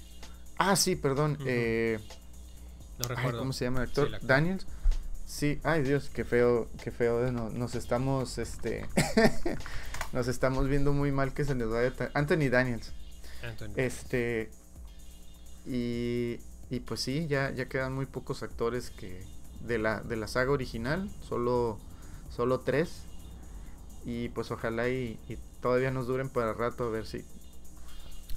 [0.57, 1.37] Ah, sí, perdón.
[1.39, 3.39] no recuerdo.
[3.39, 4.19] ¿Cómo se llama el actor?
[4.21, 4.67] Daniels.
[5.25, 7.31] Sí, ay Dios, qué feo, qué feo.
[7.31, 8.85] nos estamos, este,
[10.13, 11.93] nos estamos viendo muy mal que se les vaya.
[12.13, 12.93] Anthony Daniels.
[13.75, 14.49] Este.
[15.65, 19.25] Y, y pues sí, ya, ya quedan muy pocos actores que.
[19.61, 21.79] De la, de la saga original, solo,
[22.29, 23.03] solo tres.
[24.05, 25.19] Y pues ojalá y,
[25.61, 27.25] todavía nos duren para rato a ver si,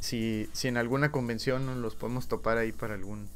[0.00, 3.28] si, si en alguna convención los podemos topar ahí para algún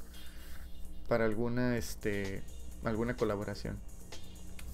[1.06, 2.42] para alguna este
[2.82, 3.78] alguna colaboración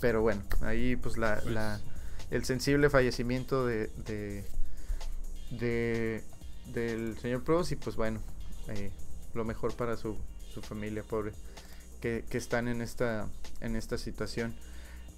[0.00, 1.80] pero bueno ahí pues la, pues la
[2.30, 4.44] el sensible fallecimiento de, de,
[5.50, 6.24] de
[6.66, 8.20] del señor Pros y pues bueno,
[8.68, 8.90] eh,
[9.34, 10.16] lo mejor para su,
[10.52, 11.32] su familia, pobre,
[12.00, 13.28] que, están en esta,
[13.60, 14.54] en esta situación.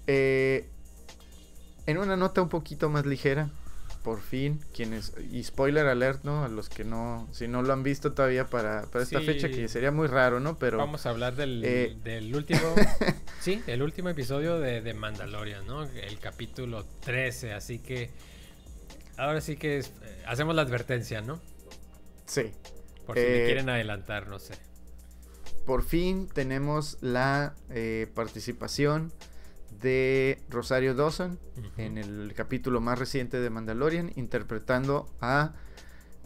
[0.07, 0.69] Eh,
[1.85, 3.49] en una nota un poquito más ligera,
[4.03, 6.43] por fin, quienes, y spoiler alert, ¿no?
[6.43, 9.67] A los que no, si no lo han visto todavía para, para esta fecha, que
[9.69, 10.57] sería muy raro, ¿no?
[10.57, 10.77] Pero...
[10.77, 12.59] Vamos a hablar del, eh, del último,
[13.39, 15.83] sí, el último episodio de, de Mandalorian, ¿no?
[15.83, 18.11] El capítulo 13, así que
[19.17, 19.93] ahora sí que es,
[20.25, 21.39] hacemos la advertencia, ¿no?
[22.25, 22.51] Sí.
[23.05, 24.53] Por si me eh, quieren adelantar, no sé.
[25.65, 29.13] Por fin tenemos la eh, participación
[29.81, 31.39] de Rosario Dawson
[31.77, 35.53] en el capítulo más reciente de Mandalorian, interpretando a,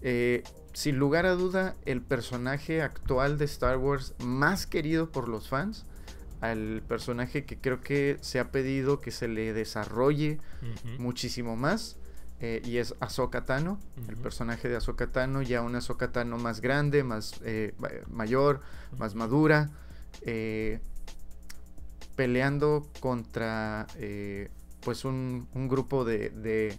[0.02, 5.50] eh, sin lugar a duda, el personaje actual de Star Wars más querido por los
[5.50, 5.86] fans,
[6.42, 10.40] al personaje que creo que se ha pedido que se le desarrolle
[11.00, 11.98] muchísimo más.
[12.40, 16.62] Eh, y es Ahsoka Tano, el personaje de Ahsoka Tano, ya una Ahsoka Tano más
[16.62, 17.74] grande, más eh,
[18.12, 18.62] mayor,
[19.00, 19.72] más madura,
[20.22, 20.80] eh,
[22.16, 23.88] peleando contra
[24.82, 26.78] pues un, grupo de,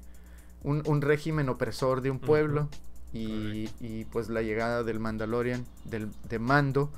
[0.63, 2.69] un, régimen opresor de un pueblo
[3.13, 6.93] y, y, pues la llegada del Mandalorian, del, de Mando,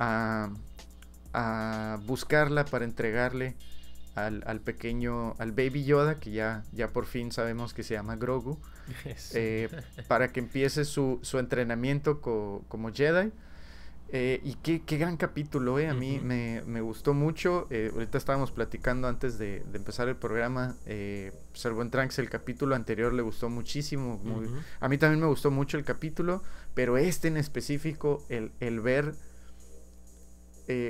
[0.00, 0.50] a,
[1.32, 3.54] a buscarla para entregarle
[4.14, 8.16] al, al, pequeño, al Baby Yoda, que ya, ya por fin sabemos que se llama
[8.16, 8.58] Grogu,
[9.34, 9.68] eh,
[10.08, 13.32] para que empiece su, su entrenamiento como Jedi.
[14.14, 15.88] Eh, y qué, qué, gran capítulo, eh.
[15.88, 17.66] A mí me, me, gustó mucho.
[17.70, 20.76] Eh, ahorita estábamos platicando antes de, de empezar el programa.
[20.84, 21.32] Eh,
[21.64, 24.20] el buen Trunks, el capítulo anterior le gustó muchísimo.
[24.80, 26.42] A mí también me gustó mucho el capítulo.
[26.74, 29.14] Pero este en específico, el, el ver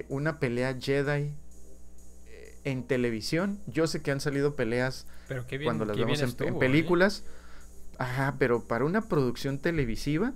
[0.08, 1.32] una pelea Jedi
[2.64, 3.60] en televisión.
[3.66, 5.06] Yo sé que han salido peleas
[5.64, 7.24] cuando las vemos en, películas.
[7.98, 10.32] Ajá, pero para una producción televisiva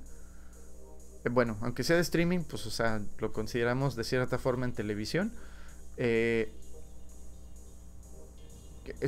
[1.27, 4.73] eh, bueno, aunque sea de streaming, pues, o sea, lo consideramos de cierta forma en
[4.73, 5.33] televisión.
[5.97, 6.53] Eh,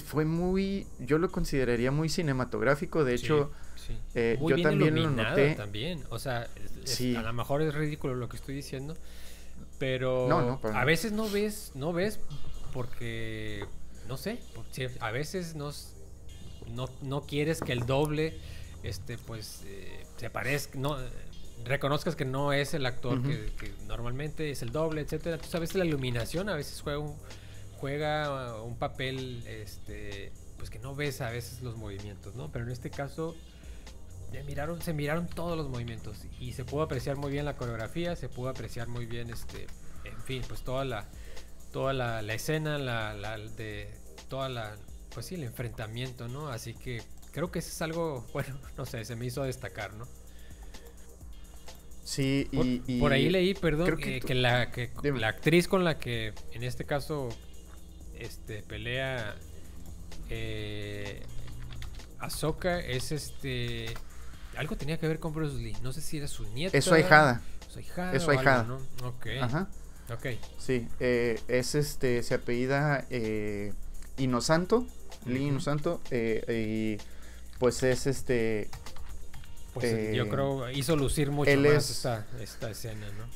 [0.05, 3.05] fue muy, yo lo consideraría muy cinematográfico.
[3.05, 3.53] De hecho,
[4.15, 5.55] eh, yo también lo noté.
[5.55, 6.49] También, o sea,
[7.17, 8.97] a lo mejor es ridículo lo que estoy diciendo,
[9.79, 12.19] pero a veces no ves, no ves
[12.79, 13.67] porque,
[14.07, 14.39] no sé,
[15.01, 15.73] a veces no,
[17.03, 18.39] no, quieres que el doble,
[18.85, 19.65] este, pues,
[20.17, 20.97] se parezca, no
[21.65, 25.35] reconozcas que no es el actor que, normalmente es el doble, etcétera.
[25.35, 27.17] Entonces a veces la iluminación a veces juega un,
[27.79, 32.53] juega un papel este pues que no ves a veces los movimientos, ¿no?
[32.53, 33.35] Pero en este caso
[34.47, 38.29] miraron, se miraron todos los movimientos y se pudo apreciar muy bien la coreografía, se
[38.29, 39.67] pudo apreciar muy bien este
[40.05, 41.09] en fin, pues toda la
[41.73, 43.95] toda la, escena, la, la, de
[44.29, 44.77] toda la
[45.13, 46.49] pues sí, el enfrentamiento, ¿no?
[46.49, 47.03] Así que
[47.33, 50.07] creo que eso es algo, bueno, no sé, se me hizo destacar, ¿no?
[52.05, 56.63] Sí, y, por, ahí leí, perdón, que, la, que la actriz con la que en
[56.63, 57.29] este caso
[58.15, 59.37] este pelea
[60.31, 61.23] eh,
[62.19, 63.95] Ahsoka es este
[64.57, 65.77] algo tenía que ver con Bruce Lee.
[65.83, 66.77] No sé si era su nieta.
[66.77, 67.43] Es su ahijada.
[67.69, 68.13] Su ahijada.
[68.15, 68.63] Es su ahijada.
[68.65, 68.77] ¿no?
[69.07, 69.27] Ok.
[69.41, 69.69] Ajá.
[70.13, 70.27] Ok.
[70.59, 73.73] Sí, eh, es este, se apellida eh,
[74.17, 74.87] Inosanto,
[75.27, 78.71] Lee Inosanto, eh, y pues es este
[79.75, 83.27] pues yo eh, creo hizo lucir mucho más esta, escena, ¿no?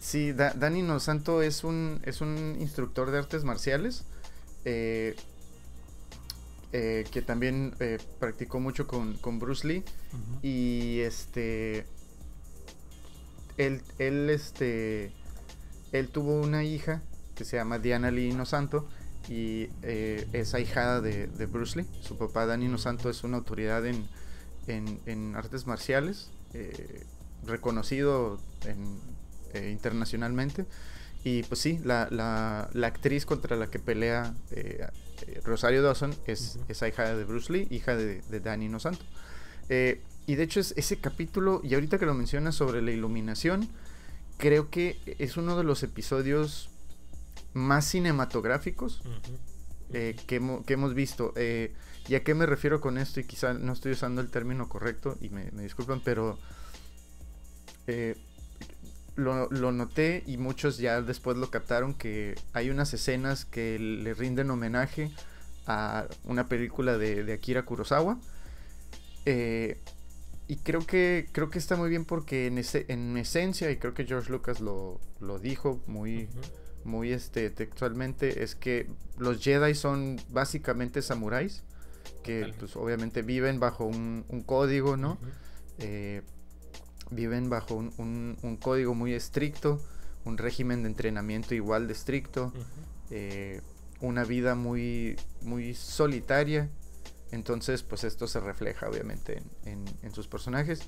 [0.00, 4.04] Sí, Dani Nosanto es un, es un instructor de artes marciales
[4.64, 5.16] eh,
[6.72, 7.74] eh, que también
[8.18, 9.84] practicó mucho con, Bruce Lee
[10.42, 11.86] y este
[13.56, 15.12] él, él este
[15.92, 17.02] él tuvo una hija
[17.34, 18.88] que se llama Diana Lee Nosanto
[19.28, 21.86] y es ahijada de, de Bruce Lee.
[22.00, 24.08] Su papá Dani Nosanto es una autoridad en,
[24.68, 27.04] en, artes marciales, eh,
[27.46, 28.38] reconocido
[29.54, 30.66] eh, internacionalmente.
[31.24, 34.86] Y pues sí, la, la, la, actriz contra la que pelea eh,
[35.44, 39.04] Rosario Dawson es, esa hija de Bruce Lee, hija de, de Danny No Santo.
[39.68, 43.68] y de hecho es ese capítulo, y ahorita que lo mencionas sobre la iluminación,
[44.38, 46.70] creo que es uno de los episodios
[47.52, 49.02] más cinematográficos
[49.92, 51.34] que, que, hemos visto.
[52.08, 53.20] ¿Y a qué me refiero con esto?
[53.20, 56.38] Y quizá no estoy usando el término correcto y me, disculpan, pero
[57.86, 58.16] eh,
[59.14, 64.50] lo, noté y muchos ya después lo captaron que hay unas escenas que le rinden
[64.50, 65.10] homenaje
[65.66, 68.18] a una película de, Akira Kurosawa.
[70.48, 73.92] Y creo que, creo que está muy bien porque en, ese, en esencia, y creo
[73.92, 74.98] que George Lucas lo,
[75.40, 76.28] dijo muy,
[76.84, 81.62] muy este, textualmente, es que los Jedi son básicamente samuráis
[82.22, 85.18] que pues, obviamente viven bajo un, código, ¿no?
[85.78, 86.22] Eh,
[87.10, 89.80] viven bajo un, código muy estricto,
[90.24, 92.52] un régimen de entrenamiento igual de estricto,
[93.10, 93.60] eh,
[94.00, 96.68] una vida muy, muy solitaria.
[97.30, 100.80] Entonces, pues esto se refleja obviamente en sus personajes.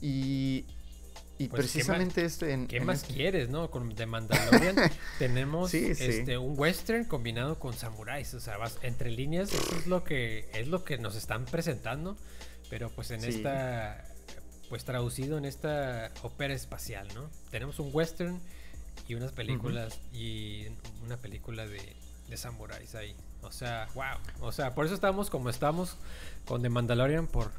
[0.00, 0.66] Y
[1.38, 2.52] y pues, precisamente este...
[2.52, 3.70] En, ¿Qué más quieres, no?
[3.70, 4.76] Con The Mandalorian
[5.18, 8.32] tenemos este un western combinado con samuráis.
[8.34, 12.16] O sea, vas entre líneas, eso es lo que, es lo que nos están presentando.
[12.70, 14.04] Pero pues en esta...
[14.68, 17.30] Pues traducido en esta ópera espacial, ¿no?
[17.50, 18.40] Tenemos un western
[19.06, 20.66] y unas películas y
[21.04, 21.94] una película de,
[22.28, 23.14] de samuráis ahí.
[23.42, 24.04] O sea, wow.
[24.40, 25.96] O sea, por eso estamos como estamos
[26.46, 27.50] con The Mandalorian por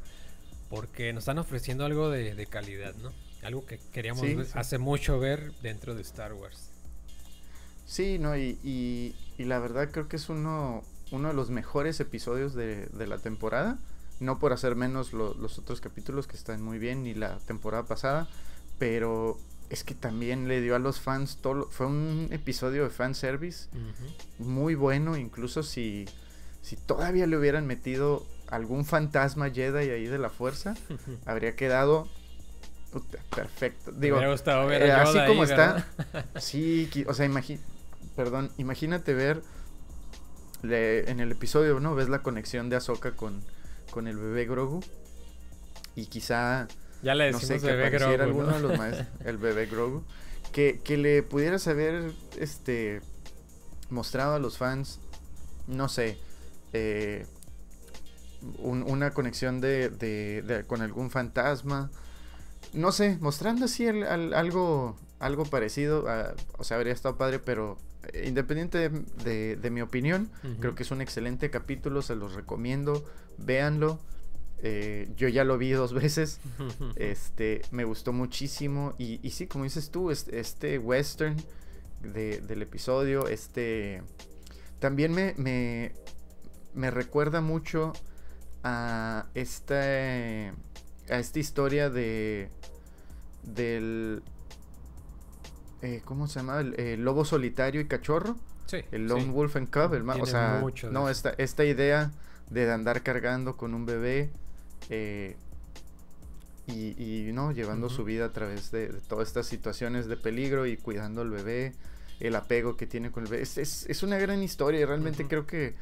[0.70, 3.12] porque nos están ofreciendo algo de, de calidad, ¿no?
[3.44, 6.70] Algo que queríamos hace mucho ver dentro de Star Wars.
[7.86, 12.54] Sí, no, y, y, la verdad creo que es uno, uno de los mejores episodios
[12.54, 13.80] de, la temporada.
[14.20, 18.28] No por hacer menos los otros capítulos que están muy bien, ni la temporada pasada,
[18.80, 19.38] pero
[19.70, 21.70] es que también le dio a los fans todo.
[21.70, 23.70] Fue un episodio de fanservice
[24.40, 26.06] muy bueno, incluso si,
[26.62, 30.76] si todavía le hubieran metido algún fantasma Jedi ahí de la fuerza,
[31.26, 32.08] habría quedado
[33.36, 33.92] perfecto.
[33.92, 35.86] Digo, eh, así como está.
[36.40, 37.30] sí, o sea,
[38.16, 39.42] perdón, imagínate ver
[40.64, 41.94] en el episodio, ¿no?
[41.94, 43.44] Ves la conexión de Ahsoka con,
[43.92, 44.82] con el bebé Grogu.
[45.96, 46.68] Y quizá...
[47.04, 50.04] Ya le decimos no sé, bebé Grogu, alguno de los maestros, el bebé Grogu.
[50.52, 53.02] Que, que le pudieras haber este,
[53.90, 55.00] mostrado a los fans,
[55.68, 56.18] no sé,
[56.74, 57.26] eh,
[58.60, 61.90] una conexión de, de, con algún fantasma.
[62.74, 66.06] No sé, mostrando así algo, algo parecido.
[66.58, 67.78] o sea, habría estado padre, pero
[68.14, 70.30] eh, independiente de, mi opinión,
[70.60, 73.04] creo que es un excelente capítulo, se los recomiendo,
[73.38, 74.00] véanlo.
[74.64, 76.40] Eh, yo ya lo vi dos veces,
[76.96, 81.36] este, me gustó muchísimo y, y sí, como dices tú, este, western
[82.02, 84.02] del episodio, este,
[84.80, 85.94] también me, me,
[86.74, 87.94] me recuerda mucho
[88.64, 92.50] a esta, a esta historia de,
[93.44, 94.24] del,
[95.82, 96.60] eh, ¿cómo se llama?
[96.62, 98.38] El, lobo solitario y cachorro.
[98.66, 98.80] Sí.
[98.92, 99.94] El Lone Wolf and Cub.
[99.94, 102.12] El o sea, no, esta, esta idea
[102.50, 104.32] de andar cargando con un bebé
[104.90, 105.36] eh,
[106.68, 111.22] y, no llevando su vida a través de, todas estas situaciones de peligro y cuidando
[111.22, 111.74] al bebé,
[112.20, 113.44] el apego que tiene con el bebé.
[113.44, 115.76] Es, es, una gran historia y realmente creo que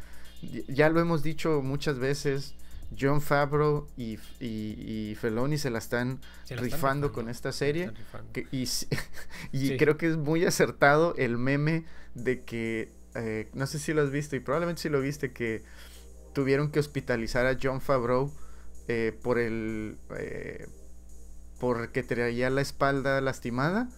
[0.67, 2.55] ya lo hemos dicho muchas veces.
[2.97, 7.91] John Favreau y, y, Feloni se la están, rifando, con esta serie.
[8.51, 8.67] y,
[9.51, 14.03] y creo que es muy acertado el meme de que, eh, no sé si lo
[14.03, 15.63] has visto y probablemente si lo viste, que
[16.34, 18.31] tuvieron que hospitalizar a John Favreau
[18.87, 19.97] eh, por el...
[20.17, 20.67] Eh,
[21.59, 23.89] porque traía la espalda lastimada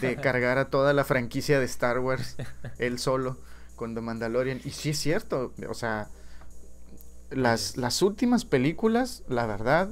[0.00, 2.36] de cargar a toda la franquicia de Star Wars
[2.78, 3.36] él solo
[3.76, 4.60] con The Mandalorian.
[4.64, 6.08] Y sí es cierto, o sea
[7.34, 9.90] las, las últimas películas, la verdad,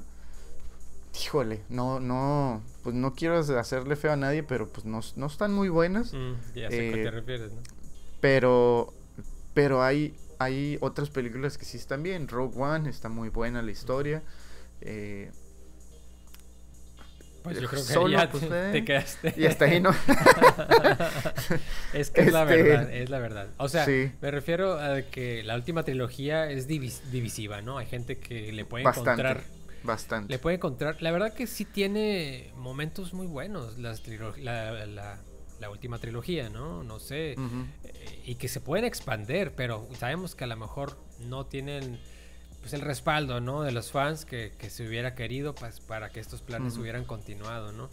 [1.23, 5.53] híjole, no, no, pues no quiero hacerle feo a nadie, pero pues no, no están
[5.53, 6.13] muy buenas.
[6.13, 7.61] Mm, ya sé a qué te eh, refieres, ¿no?
[8.21, 8.93] Pero,
[9.55, 12.29] pero hay, hay otras películas que sí están bien.
[12.29, 14.23] Rogue One está muy buena la historia.
[14.83, 15.31] Eh,
[17.43, 19.35] pues yo creo que Solo, ya pues, te, eh, quedaste.
[19.37, 19.91] Y hasta ahí no.
[21.95, 23.49] es que es la este, verdad, es la verdad.
[23.57, 27.79] O sea, me refiero a que la última trilogía es divisiva, ¿no?
[27.79, 29.43] Hay gente que le puede encontrar.
[29.83, 30.35] Bastante.
[30.35, 31.01] Le puede encontrar.
[31.01, 34.07] La verdad que sí tiene momentos muy buenos las
[34.39, 35.19] la,
[35.59, 36.83] la, última trilogía, ¿no?
[36.83, 37.33] No sé.
[37.33, 41.99] Eh, y que se pueden expander, pero sabemos que a lo mejor no tienen
[42.61, 43.63] pues el respaldo, ¿no?
[43.63, 47.89] De los fans que, se hubiera querido pues, para que estos planes hubieran continuado, ¿no?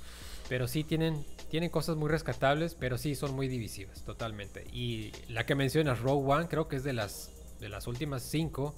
[0.49, 4.65] Pero sí tienen, tienen cosas muy rescatables, pero sí son muy divisivas, totalmente.
[4.71, 8.75] Y la que mencionas, Rogue One, creo que es de las, de las últimas cinco,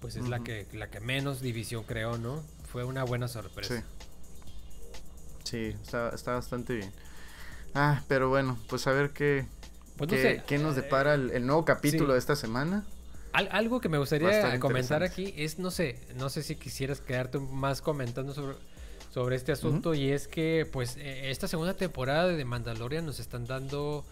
[0.00, 2.42] pues es la, que, la que menos división creó, ¿no?
[2.70, 3.84] Fue una buena sorpresa.
[5.44, 6.92] Sí, sí está, bastante bien.
[7.74, 9.46] Ah, pero bueno, pues a ver qué,
[9.96, 10.10] pues
[10.46, 12.84] qué, nos eh, depara el, nuevo capítulo de esta semana
[13.32, 17.80] algo que me gustaría comentar aquí es, no sé, no sé si quisieras quedarte más
[17.80, 18.56] comentando sobre,
[19.12, 23.46] sobre este asunto y es que pues e, esta segunda temporada de Mandalorian nos están
[23.46, 24.04] dando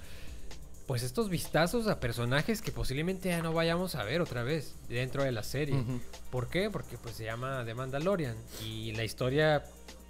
[0.87, 5.23] pues estos vistazos a personajes que posiblemente ya no vayamos a ver otra vez dentro
[5.23, 5.85] de la serie.
[6.31, 6.71] ¿Por qué?
[6.71, 9.65] Porque pues se llama The Mandalorian y la historia,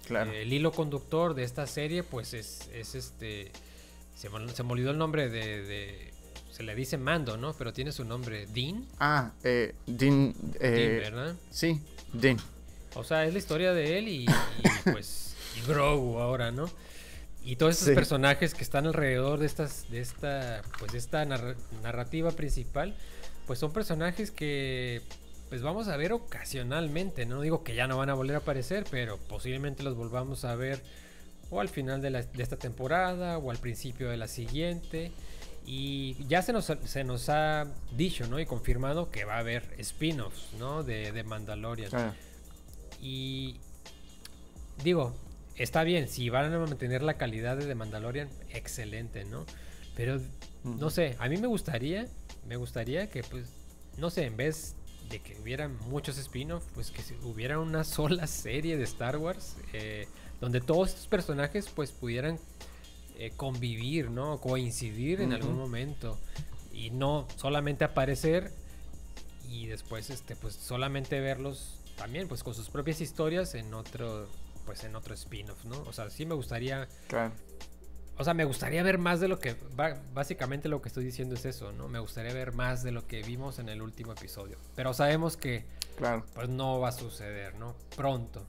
[0.07, 0.31] claro.
[0.31, 3.51] el hilo conductor de esta serie pues es, es este,
[4.15, 6.08] se, se me olvidó el nombre de
[6.59, 7.53] se le dice Mando, ¿no?
[7.53, 8.85] Pero tiene su nombre, Dean.
[8.99, 10.35] Ah, eh, Dean.
[10.59, 11.33] Eh, ¿verdad?
[11.49, 11.79] Sí,
[12.11, 12.35] Dean.
[12.95, 14.25] O sea, es la historia de él y,
[14.91, 16.69] pues y Grogu ahora, ¿no?
[17.45, 22.31] Y todos esos personajes que están alrededor de estas, de esta, pues de esta narrativa
[22.31, 22.93] principal,
[23.47, 25.01] pues son personajes que
[25.47, 28.83] pues vamos a ver ocasionalmente, no digo que ya no van a volver a aparecer,
[28.91, 30.83] pero posiblemente los volvamos a ver
[31.49, 35.13] o al final de, de esta temporada o al principio de la siguiente.
[35.65, 38.39] Y ya se nos, se nos ha dicho, ¿no?
[38.39, 40.83] Y confirmado que va a haber spin-offs, ¿no?
[40.83, 41.91] De, de Mandalorian.
[41.93, 42.13] Ah.
[43.01, 43.57] Y
[44.83, 45.15] digo,
[45.55, 49.45] está bien, si van a mantener la calidad de The Mandalorian, excelente, ¿no?
[49.95, 50.21] Pero,
[50.63, 52.07] no sé, a mí me gustaría,
[52.47, 53.49] me gustaría que, pues,
[53.97, 54.75] no sé, en vez
[55.09, 60.07] de que hubiera muchos spin-offs, pues que hubiera una sola serie de Star Wars, eh,
[60.39, 62.39] donde todos estos personajes, pues, pudieran
[63.19, 64.39] eh, convivir, ¿no?
[64.39, 66.17] Coincidir en algún momento.
[66.71, 68.53] Y no solamente aparecer
[69.49, 74.25] y después, este, pues solamente verlos también, pues con sus propias historias en otro,
[74.65, 75.81] pues en otro spin-off, ¿no?
[75.81, 76.87] O sea, sí me gustaría...
[78.17, 79.57] O sea, me gustaría ver más de lo que...
[80.13, 81.89] Básicamente lo que estoy diciendo es eso, ¿no?
[81.89, 84.57] Me gustaría ver más de lo que vimos en el último episodio.
[84.75, 85.65] Pero sabemos que...
[85.97, 86.25] Claro.
[86.35, 87.75] Pues no va a suceder, ¿no?
[87.97, 88.45] Pronto.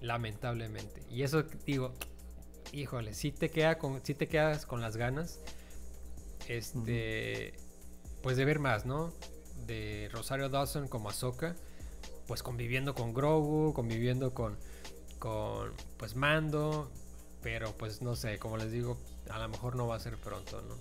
[0.00, 1.02] Lamentablemente.
[1.10, 1.94] Y eso digo,
[2.72, 5.40] híjole, si te, queda con, si te quedas con las ganas,
[6.48, 7.54] este,
[8.22, 9.12] pues de ver más, ¿no?
[9.68, 11.54] de Rosario Dawson como Ahsoka,
[12.26, 14.56] pues conviviendo con Grogu, conviviendo con,
[15.18, 16.90] con pues Mando,
[17.42, 18.98] pero pues no sé, como les digo,
[19.30, 20.74] a lo mejor no va a ser pronto, ¿no?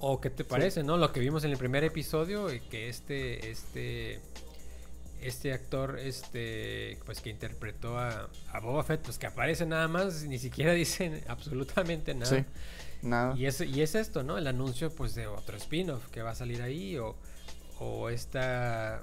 [0.00, 0.98] ¿O qué te parece, no?
[0.98, 4.20] Lo que vimos en el primer episodio, que este, este,
[5.26, 10.24] este actor, este, pues que interpretó a, a Boba Fett, pues que aparece nada más,
[10.24, 12.26] ni siquiera dicen absolutamente nada.
[12.26, 12.44] Sí,
[13.02, 13.36] nada.
[13.36, 14.36] Y es, y es esto, ¿no?
[14.38, 17.16] El anuncio, pues, de otro spin-off que va a salir ahí, o,
[17.78, 19.02] o esta,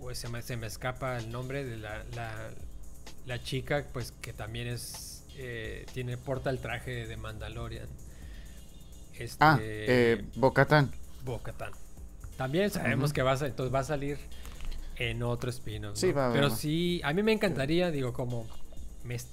[0.00, 2.50] o se me, se me escapa el nombre de la, la,
[3.26, 7.88] la chica, pues, que también es, eh, tiene, porta el traje de Mandalorian.
[9.18, 10.90] Este, Ah, eh, Bocatán.
[11.24, 11.72] Bo-Katan.
[12.38, 14.16] También sabemos que va a, entonces va a salir
[15.00, 15.96] en otro spin-off.
[15.96, 18.46] Sí, Pero sí, a mí me encantaría, digo, como
[19.02, 19.28] me, es-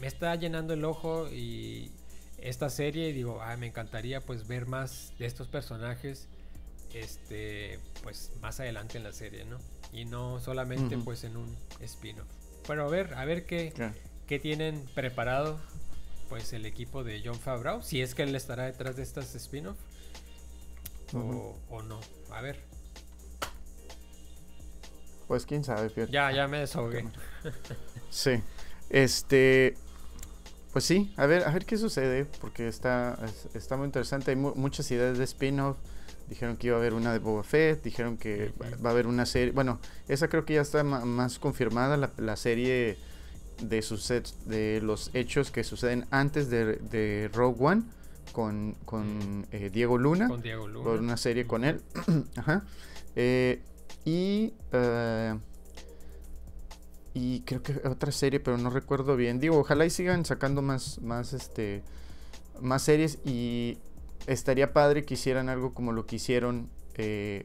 [0.00, 1.92] me está llenando el ojo y
[2.38, 6.26] esta serie, digo, ah, me encantaría pues ver más de estos personajes,
[6.92, 9.58] este, pues más adelante en la serie, ¿no?
[9.92, 12.26] Y no solamente pues en un spin-off.
[12.66, 13.94] Pero a ver, a ver qué, Claro.
[14.26, 15.58] qué tienen preparado
[16.28, 19.76] pues el equipo de John Favreau, si es que él estará detrás de estas spin-off
[21.14, 22.00] o no.
[22.30, 22.60] A ver,
[25.28, 26.10] Pues quién sabe, fíjate.
[26.12, 27.06] ya, ya me desahogué.
[28.10, 28.40] Sí.
[28.90, 29.76] Este.
[30.72, 34.30] Pues sí, a ver, a ver qué sucede, porque está, es- está muy interesante.
[34.30, 35.76] Hay mu- muchas ideas de spin-off.
[36.28, 38.52] Dijeron que iba a haber una de Boba Fett, dijeron que
[38.82, 39.52] va- a haber una serie.
[39.52, 42.98] Bueno, esa creo que ya está más confirmada, la, la serie
[43.62, 43.82] de,
[44.46, 47.82] de los hechos que suceden antes de, de Rogue One
[48.32, 50.28] con, con eh, Diego Luna.
[50.28, 50.84] Con Diego Luna.
[50.84, 51.80] por una serie con él.
[52.36, 52.62] Ajá.
[53.16, 53.62] Eh,
[54.04, 54.54] y.
[54.72, 55.38] eh,
[57.14, 59.40] y creo que otra serie, pero no recuerdo bien.
[59.40, 61.82] Digo, ojalá y sigan sacando más, más, este,
[62.60, 63.78] más series y
[64.28, 66.70] estaría padre que hicieran algo como lo que hicieron.
[66.94, 67.44] eh,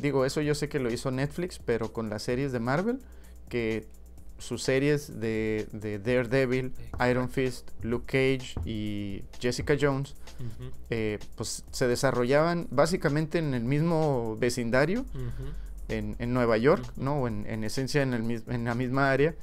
[0.00, 3.00] digo, eso yo sé que lo hizo Netflix, pero con las series de Marvel,
[3.48, 3.88] que
[4.38, 6.72] sus series de, de Daredevil,
[7.10, 10.14] Iron Fist, Luke Cage y Jessica Jones
[10.90, 15.50] eh, pues se desarrollaban básicamente en el mismo vecindario, ujú.
[15.88, 16.84] En, en Nueva York.
[16.96, 17.22] ¿no?
[17.22, 19.34] O en, en esencia en, el, en la misma área,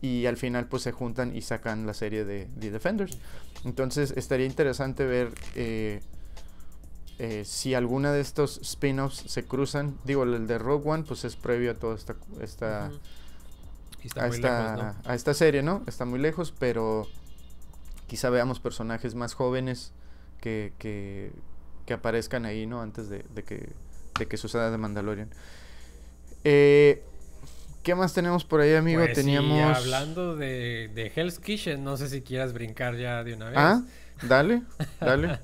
[0.00, 3.18] y al final pues se juntan y sacan la serie de The Defenders.
[3.64, 6.00] Entonces estaría interesante ver eh,
[7.18, 9.96] eh, si alguna de estos spin-offs se cruzan.
[10.04, 12.14] Digo, el de Rogue One pues es previo a toda esta...
[12.42, 12.88] está a,
[14.26, 15.10] muy esta, lejos, ¿no?
[15.10, 15.82] a esta serie, ¿no?
[15.86, 17.08] Está muy lejos, pero
[18.06, 19.92] quizá veamos personajes más jóvenes
[20.42, 21.32] que, que,
[21.86, 22.82] que aparezcan ahí, ¿no?
[22.82, 23.72] Antes de, de que,
[24.18, 25.30] de que suceda de Mandalorian.
[26.44, 27.02] Eh,
[27.82, 29.00] ¿Qué más tenemos por ahí, amigo?
[29.00, 29.76] Pues sí, Teníamos...
[29.76, 33.58] hablando de, de Hell's Kitchen, no sé si quieras brincar ya de una vez.
[33.58, 33.82] Ah,
[34.22, 34.62] dale,
[35.00, 35.38] dale.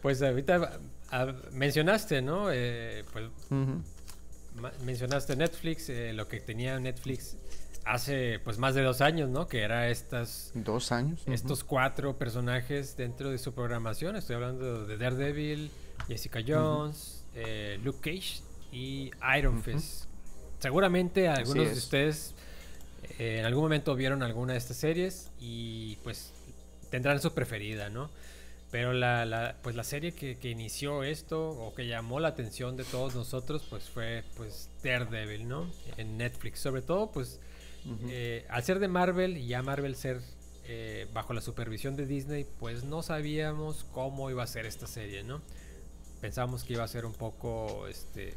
[0.00, 0.78] Pues ahorita
[1.10, 2.50] ah, mencionaste, ¿no?
[2.50, 3.26] Eh, pues
[4.82, 7.36] mencionaste Netflix, eh, lo que tenía Netflix
[7.84, 9.46] hace pues más de dos años, ¿no?
[9.46, 11.22] Que era estas Dos años.
[11.26, 14.16] estos cuatro personajes dentro de su programación.
[14.16, 15.70] Estoy hablando de Daredevil,
[16.08, 18.40] Jessica Jones, eh, Luke Cage
[18.72, 19.62] y Iron.
[19.62, 20.04] Fist.
[20.58, 21.78] Seguramente algunos de es.
[21.78, 22.34] ustedes
[23.18, 26.32] eh, en algún momento vieron alguna de estas series y pues
[26.90, 28.10] tendrán su preferida, ¿no?
[28.70, 32.76] Pero la, la- pues la serie que, que inició esto o que llamó la atención
[32.76, 35.70] de todos nosotros pues fue pues Daredevil, ¿no?
[35.96, 36.60] En Netflix.
[36.60, 37.38] Sobre todo pues
[38.08, 40.20] eh, al ser de Marvel y ya Marvel ser
[40.64, 45.22] eh, bajo la supervisión de Disney, pues no sabíamos cómo iba a ser esta serie,
[45.22, 45.40] ¿no?
[46.20, 48.34] Pensábamos que iba a ser un poco, este,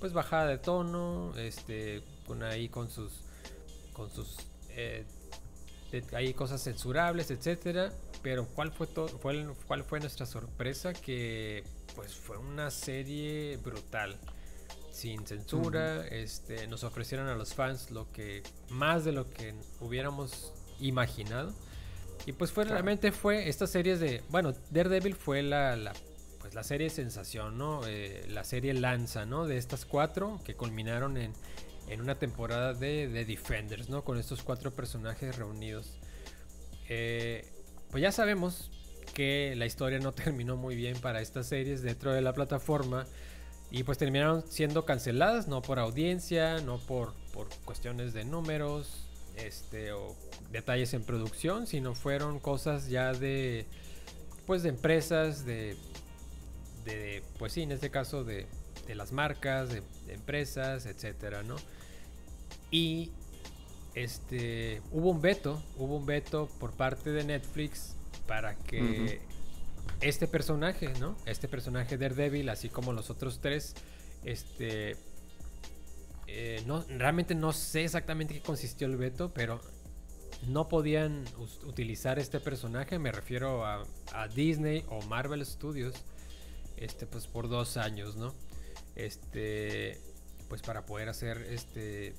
[0.00, 3.12] pues bajada de tono, este, con ahí con sus,
[3.92, 4.36] con sus,
[4.70, 5.04] eh,
[5.92, 7.92] de- ahí cosas censurables, etcétera.
[8.22, 11.62] Pero cuál fue todo, fue cuál fue nuestra sorpresa que,
[11.94, 14.16] pues fue una serie brutal
[14.92, 20.52] sin censura, este, nos ofrecieron a los fans lo que más de lo que hubiéramos
[20.80, 21.52] imaginado.
[22.26, 22.76] Y pues fue Claro.
[22.76, 25.92] realmente fue estas series de, bueno, Daredevil fue la, la,
[26.44, 27.86] pues la serie sensación, ¿no?
[27.86, 29.46] Eh, la serie lanza, ¿no?
[29.46, 31.32] De estas cuatro que culminaron en,
[31.88, 34.04] en una temporada de, de Defenders, ¿no?
[34.04, 35.96] Con estos cuatro personajes reunidos.
[36.90, 37.50] Eh,
[37.90, 38.70] pues ya sabemos
[39.14, 43.06] que la historia no terminó muy bien para estas series dentro de la plataforma.
[43.70, 49.92] Y pues terminaron siendo canceladas, no por audiencia, no por, por cuestiones de números, este,
[49.92, 50.14] o
[50.52, 53.64] detalles en producción, sino fueron cosas ya de,
[54.46, 55.78] pues de empresas, de,
[56.84, 58.46] de pues sí, en este caso de,
[58.86, 61.56] de las marcas, de, de empresas, etcétera, ¿no?
[62.70, 63.12] Y
[63.94, 67.94] este, hubo un veto, hubo un veto por parte de Netflix
[68.26, 69.20] para que
[70.00, 71.16] este personaje, ¿no?
[71.26, 73.74] Este personaje Daredevil, así como los otros tres,
[74.24, 74.96] Este,
[76.26, 79.60] eh, no, realmente no sé exactamente qué consistió el veto, pero
[80.48, 81.24] no podían
[81.64, 83.84] utilizar este personaje, me refiero a,
[84.34, 85.94] Disney o Marvel Studios,
[86.76, 88.34] este, pues por dos años, ¿no?
[88.96, 90.00] Este,
[90.48, 92.14] pues para poder hacer este,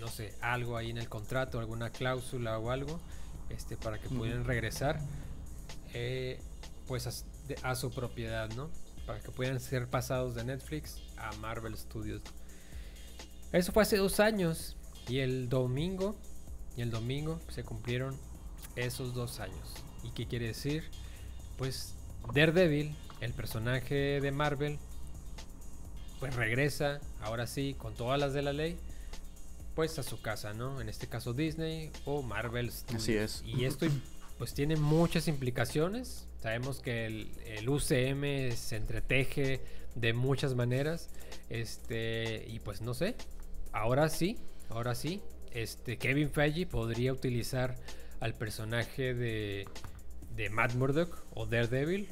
[0.00, 3.00] no sé, algo ahí en el contrato, alguna cláusula o algo,
[3.48, 5.00] este, para que pudieran regresar,
[5.94, 6.40] eh,
[6.86, 8.70] pues a, a, su propiedad, ¿no?
[9.06, 12.22] Para que pudieran ser pasados de Netflix a Marvel Studios.
[13.52, 14.76] Eso fue hace dos años
[15.08, 16.16] y el domingo
[16.76, 18.18] y el domingo se cumplieron
[18.74, 19.74] esos dos años.
[20.04, 20.84] ¿Y qué quiere decir?
[21.56, 21.94] Pues
[22.34, 24.78] Daredevil, el personaje de Marvel,
[26.20, 28.78] pues regresa, ahora sí, con todas las de la ley,
[29.74, 30.80] pues a su casa, ¿no?
[30.80, 33.02] En este caso Disney o Marvel Studios.
[33.02, 33.42] Así es.
[33.44, 33.86] Y esto
[34.38, 36.26] pues tiene muchas implicaciones.
[36.40, 39.60] Sabemos que el, el, UCM se entreteje
[39.94, 41.10] de muchas maneras.
[41.50, 43.16] Este, y pues no sé.
[43.72, 44.38] Ahora sí,
[44.70, 45.20] ahora sí,
[45.52, 47.76] este, Kevin Feige podría utilizar
[48.20, 49.68] al personaje de,
[50.34, 52.08] de Matt Murdock o Daredevil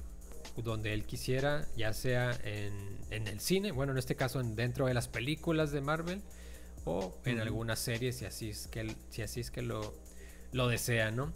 [0.56, 4.94] donde él quisiera, ya sea en, el cine, bueno, en este caso en, dentro de
[4.94, 6.22] las películas de Marvel
[6.84, 9.94] o en algunas series, si así es que, si así es que lo,
[10.52, 11.32] lo desea, ¿no?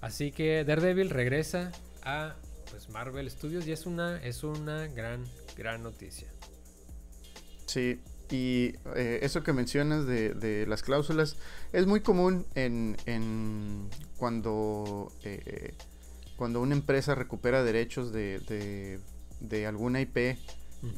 [0.00, 2.36] Así que Daredevil regresa a
[2.70, 5.24] pues, Marvel Studios y es una, es una gran,
[5.56, 6.28] gran noticia.
[7.66, 8.00] Sí,
[8.30, 11.36] y eh, eso que mencionas de, las cláusulas
[11.72, 15.74] es muy común en, cuando, eh,
[16.40, 18.98] cuando una empresa recupera derechos de,
[19.68, 20.38] alguna IP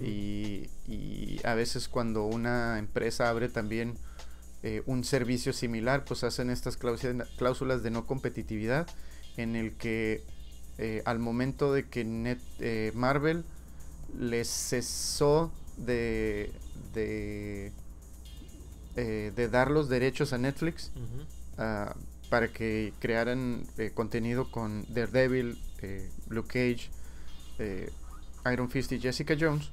[0.01, 3.99] y, a veces cuando una empresa abre también
[4.63, 8.87] eh, un servicio similar, pues hacen estas cláusulas de no competitividad
[9.37, 10.23] en el que
[11.05, 12.39] al momento de que Net,
[12.95, 13.45] Marvel
[14.17, 16.53] les cesó de,
[16.95, 17.73] de,
[18.95, 20.93] eh, de dar los derechos a Netflix
[22.33, 26.09] para que crearan eh, contenido con Daredevil, eh,
[26.47, 26.89] Cage,
[28.51, 29.71] Iron Fist y Jessica Jones.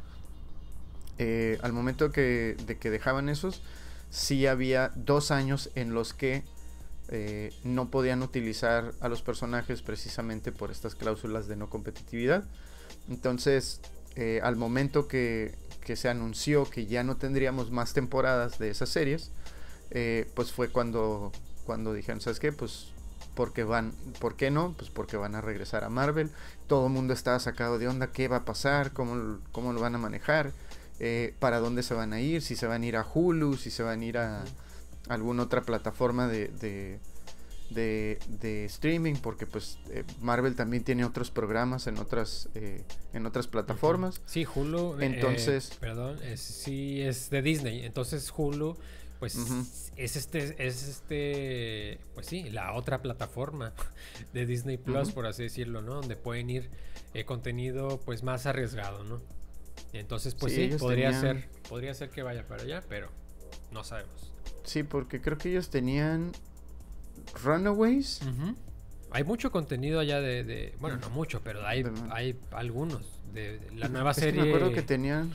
[1.64, 3.62] al momento de que dejaban esos,
[4.10, 6.44] sí había dos años en los que
[7.64, 12.44] no podían utilizar a los personajes precisamente por estas cláusulas de no competitividad.
[13.08, 13.80] Entonces,
[14.44, 19.32] al momento que, que se anunció que ya no tendríamos más temporadas de esas series,
[19.92, 21.32] eh, pues fue cuando,
[21.70, 22.52] cuando dijeron, ¿sabes qué?
[22.52, 22.88] Pues
[23.36, 24.74] porque van, ¿por qué no?
[24.76, 26.32] Pues porque van a regresar a Marvel.
[26.66, 28.92] Todo el mundo estaba sacado de onda, ¿qué va a pasar?
[28.92, 30.52] ¿Cómo, cómo lo van a manejar?
[31.00, 32.42] Eh, ¿Para dónde se van a ir?
[32.42, 34.46] Si se van a ir a Hulu, si se van a ir a
[35.10, 36.48] alguna otra plataforma de,
[37.70, 43.28] de, de streaming porque pues eh, Marvel también tiene otros programas en otras eh, en
[43.28, 48.76] otras plataformas sí Hulu entonces perdón es, sí es de Disney entonces Hulu
[49.20, 49.38] pues
[49.98, 53.74] es este es este pues sí la otra plataforma
[54.34, 56.70] de Disney Plus por así decirlo no donde pueden ir
[57.26, 59.22] contenido pues más arriesgado no
[59.94, 63.10] entonces pues sí, podría ser podría ser que vaya para allá pero
[63.72, 64.32] no sabemos
[64.64, 66.32] sí porque creo que ellos tenían
[67.44, 68.22] Runaways.
[69.12, 74.14] Hay mucho contenido allá de, bueno, no mucho, pero hay, hay algunos de, la nueva
[74.14, 74.42] serie.
[74.42, 75.32] me acuerdo que tenían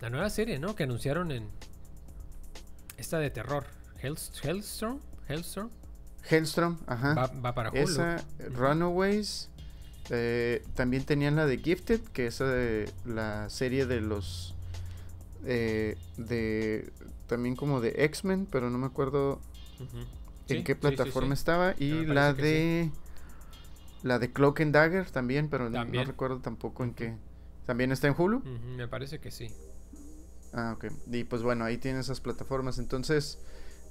[0.00, 0.74] la nueva serie, ¿no?
[0.74, 1.48] Que anunciaron en
[2.96, 3.64] esta de terror,
[4.00, 5.70] Hellstrom, Hellstrom.
[6.28, 7.14] Hellstrom, ajá.
[7.14, 7.80] Va, para Hulu.
[7.80, 9.48] Esa, Runaways.
[10.10, 12.42] Eh, también tenían la de Gifted, que es
[13.04, 14.54] la serie de los
[15.44, 16.92] eh, de
[17.26, 19.40] también como de X-Men, pero no me acuerdo
[20.48, 21.74] en qué plataforma estaba.
[21.78, 22.90] Y la de.
[24.02, 27.16] La de Cloak and Dagger también, pero no recuerdo tampoco en qué.
[27.66, 28.40] ¿También está en Hulu?
[28.76, 29.48] me parece que sí.
[30.52, 30.86] Ah, ok.
[31.10, 32.78] Y pues bueno, ahí tiene esas plataformas.
[32.78, 33.38] Entonces,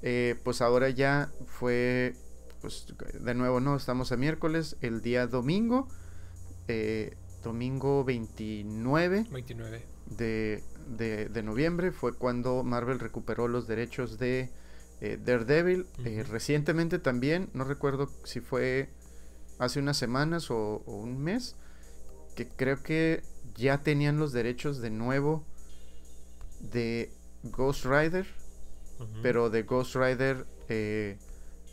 [0.01, 2.15] eh, pues ahora ya fue.
[2.61, 2.85] Pues
[3.19, 3.75] de nuevo, ¿no?
[3.75, 4.77] Estamos a miércoles.
[4.81, 5.87] El día domingo.
[6.67, 9.27] Eh, domingo 29.
[9.31, 9.85] 29.
[10.05, 14.51] De, de, de noviembre fue cuando Marvel recuperó los derechos de
[15.01, 15.87] eh, Daredevil.
[16.05, 18.89] Eh, recientemente también, no recuerdo si fue
[19.57, 21.55] hace unas semanas o, un mes,
[22.35, 23.23] que creo que
[23.55, 25.43] ya tenían los derechos de nuevo
[26.61, 27.11] de
[27.43, 28.25] Ghost Rider,
[29.23, 31.17] pero de Ghost Rider, eh,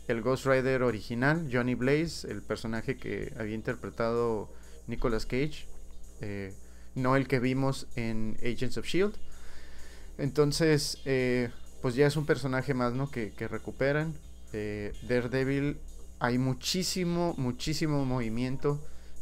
[0.09, 4.51] el Ghost Rider original, Johnny Blaze, el personaje que había interpretado
[4.87, 5.67] Nicolas Cage,
[6.95, 9.15] no el que vimos en Agents of Shield.
[10.17, 10.99] Entonces,
[11.81, 13.11] pues ya es un personaje más, ¿no?
[13.11, 14.15] Que, recuperan.
[14.53, 15.79] Eh, Daredevil,
[16.19, 18.81] hay muchísimo, muchísimo movimiento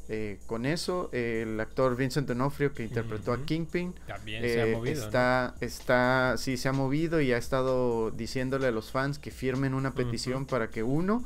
[0.08, 1.10] eh, con eso.
[1.12, 5.00] el actor Vincent D'Onofrio, que interpretó a Kingpin, también se ha eh, movido.
[5.00, 5.06] ¿no?
[5.06, 9.74] está, está, sí, se ha movido y ha estado diciéndole a los fans que firmen
[9.74, 11.24] una petición para que uno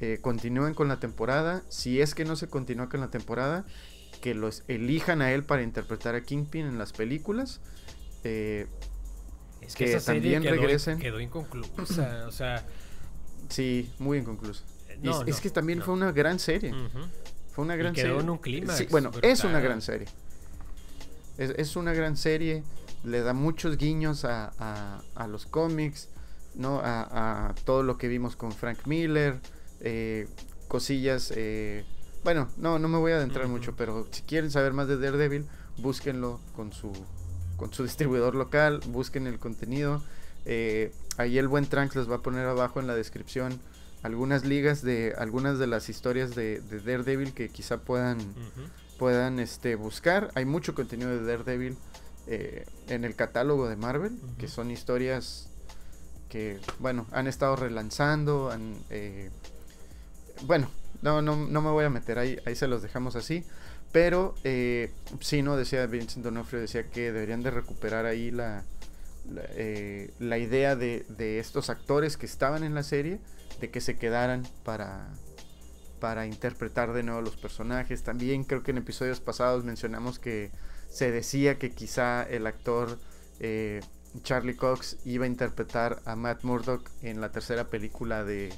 [0.00, 1.62] eh, continúen con la temporada.
[1.68, 3.66] Si es que no se continúa con la temporada,
[4.20, 7.60] que los elijan a él para interpretar a Kingpin en las películas.
[8.24, 8.66] Eh,
[9.60, 10.98] Es que esa serie también quedó, regresen.
[10.98, 12.26] quedó inconclusa.
[12.26, 12.64] o sea,
[13.48, 14.64] sí, muy inconcluso.
[15.02, 16.72] Y no, es, que también fue una gran serie.
[16.72, 17.00] Ujú.
[17.58, 18.20] Fue una Y gran quedó serie.
[18.20, 20.06] en un clímax Sí, bueno, es una gran serie.
[21.38, 22.62] Es, es una gran serie.
[23.02, 26.08] Le da muchos guiños a, a- a los cómics,
[26.54, 26.78] ¿no?
[26.78, 29.40] A, a todo lo que vimos con Frank Miller.
[29.80, 30.28] eh,
[30.68, 31.32] cosillas.
[31.34, 31.84] eh,
[32.22, 35.44] bueno, no, no me voy a adentrar mucho, pero si quieren saber más de Daredevil,
[35.78, 36.92] búsquenlo con su,
[37.56, 40.00] con su distribuidor local, busquen el contenido.
[40.44, 43.58] eh, ahí el buen Tranks les va a poner abajo en la descripción
[44.02, 48.18] algunas ligas de algunas de las historias de, de Daredevil que quizá puedan
[48.98, 50.30] puedan este buscar.
[50.34, 51.76] Hay mucho contenido de Daredevil
[52.26, 55.48] eh, en el catálogo de Marvel que son historias
[56.28, 59.30] que bueno han estado relanzando han, eh,
[60.42, 60.70] bueno
[61.00, 63.44] no, no no me voy a meter ahí ahí se los dejamos así.
[63.90, 68.62] Pero eh, sí no decía Vincent D'Onofrio decía que deberían de recuperar ahí la,
[69.50, 73.20] eh, la idea de, de estos actores que estaban en la serie
[73.60, 75.08] de que se quedaran para
[76.00, 78.02] para interpretar de nuevo los personajes.
[78.04, 80.52] También creo que en episodios pasados mencionamos que
[80.88, 82.98] se decía que quizá el actor
[83.40, 83.80] eh,
[84.22, 88.52] Charlie Cox iba a interpretar a Matt Murdock en la tercera película de,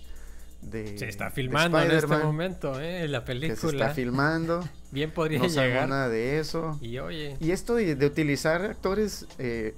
[0.63, 3.09] de Se está filmando en este momento, ¿eh?
[3.09, 3.87] La que se película.
[3.87, 4.69] está filmando.
[4.93, 5.89] Bien podría no llegar.
[5.89, 6.79] nada de eso.
[6.83, 9.75] Y oye, Y esto de, de utilizar actores eh,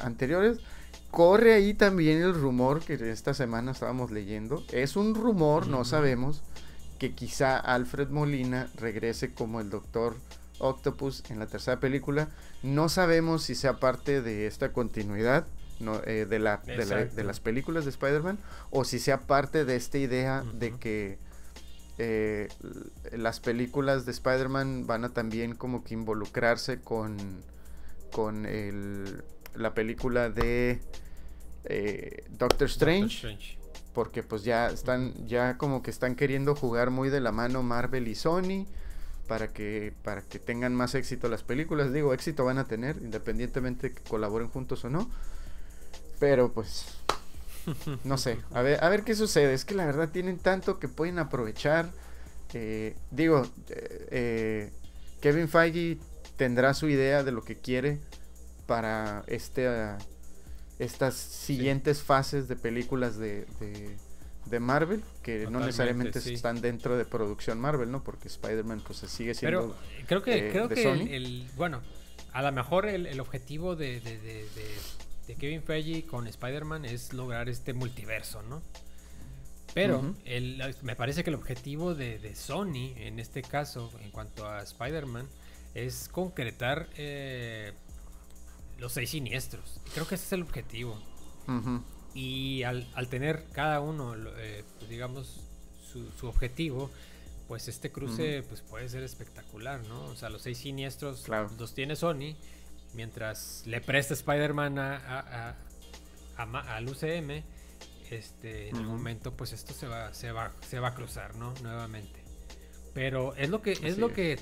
[0.00, 0.58] anteriores,
[1.10, 4.62] corre ahí también el rumor que esta semana estábamos leyendo.
[4.72, 6.42] Es un rumor, no sabemos,
[6.98, 10.16] que quizá Alfred Molina regrese como el Doctor
[10.58, 12.28] Octopus en la tercera película.
[12.62, 15.46] No sabemos si sea parte de esta continuidad.
[15.78, 17.22] no, eh, de, la, de, la- de Exacto.
[17.24, 18.38] las películas de Spider-Man
[18.70, 21.18] o si sea parte de esta idea de que
[21.98, 22.48] eh,
[23.12, 27.18] las películas de Spider-Man van a también como que involucrarse con,
[28.10, 29.22] con el,
[29.56, 30.80] la película de
[31.64, 33.58] eh, Doctor Strange, Doctor Strange.
[33.92, 38.08] porque pues ya están, ya como que están queriendo jugar muy de la mano Marvel
[38.08, 38.66] y Sony
[39.26, 41.92] para que, para que tengan más éxito las películas.
[41.92, 45.10] Digo, éxito van a tener, independientemente que colaboren juntos o no.
[46.18, 46.86] Pero pues
[48.04, 49.54] no sé, a ver, a ver qué sucede.
[49.54, 51.90] Es que la verdad tienen tanto que pueden aprovechar.
[52.54, 54.72] Eh, digo, eh, eh,
[55.20, 55.98] Kevin Feige
[56.36, 57.98] tendrá su idea de lo que quiere
[58.66, 59.98] para este, ah,
[60.78, 63.96] estas siguientes fases de películas de, de,
[64.46, 66.34] de Marvel, que no necesariamente sí.
[66.34, 68.02] están dentro de producción Marvel, ¿no?
[68.04, 69.76] Porque Spider-Man pues sigue siendo...
[70.06, 71.80] Pero creo que, eh, creo que el, bueno,
[72.32, 77.48] a lo mejor el, el objetivo de, de, de, Kevin Feige con Spider-Man es lograr
[77.48, 78.62] este multiverso, ¿no?
[79.74, 84.46] Pero el- me parece que el objetivo de, de Sony, en este caso, en cuanto
[84.48, 85.28] a Spider-Man,
[85.74, 87.72] es concretar eh,
[88.78, 89.80] los seis siniestros.
[89.94, 90.98] Creo que ese es el objetivo.
[92.14, 95.40] Y al, al tener cada uno, eh, pues, digamos,
[95.92, 96.90] su, su objetivo,
[97.46, 100.04] pues este cruce pues puede ser espectacular, ¿no?
[100.06, 101.50] O sea, los seis siniestros Claro.
[101.58, 102.34] los tiene Sony,
[102.94, 105.56] mientras le presta Spider-Man a, a- a-
[106.38, 107.44] a ma- al UCM,
[108.10, 108.92] este, en el Ujú.
[108.96, 111.52] momento pues esto se va, se va, se va a cruzar, ¿no?
[111.62, 112.22] Nuevamente.
[112.94, 114.12] Pero es lo que, es lo es.
[114.14, 114.38] que,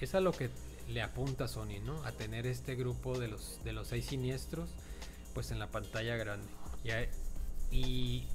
[0.00, 0.50] es a lo que
[0.88, 2.02] le apunta Sony, ¿no?
[2.04, 4.70] A tener este grupo de los, de los seis siniestros,
[5.34, 6.46] pues en la pantalla grande.
[6.84, 7.06] Ya-
[7.70, 8.26] y,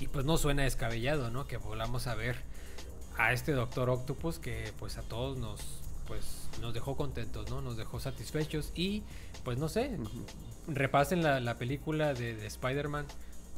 [0.00, 1.46] y pues no suena descabellado, ¿no?
[1.46, 2.36] Que volvamos a ver
[3.18, 5.60] a este Doctor Octopus que pues a todos nos
[6.06, 7.60] pues nos dejó contentos, ¿no?
[7.60, 9.02] Nos dejó satisfechos y
[9.44, 9.94] pues no sé,
[10.66, 13.06] repasen la, la película de, de Spider-Man.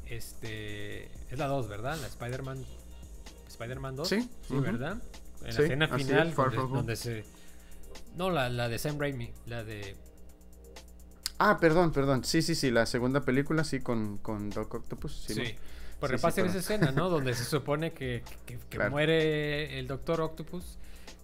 [0.06, 1.96] Este es la 2, ¿verdad?
[2.00, 2.64] La Spider-Man
[3.48, 4.08] Spider-Man 2.
[4.08, 4.28] Sí.
[4.50, 5.00] ¿verdad?
[5.44, 7.24] En Sí, la escena final donde se
[8.16, 9.96] No, la, la de Sam Raimi, la de
[11.38, 12.22] Ah, perdón, perdón.
[12.24, 15.24] Sí, sí, sí, la segunda película, sí, con, con Doc Octopus.
[15.26, 15.34] Sí.
[15.34, 15.56] Sí, Pues Sí,
[16.00, 17.08] sí, repasen esa escena, ¿no?
[17.08, 18.90] Donde se supone que, que- que Claro.
[18.90, 20.78] muere el Doctor Octopus.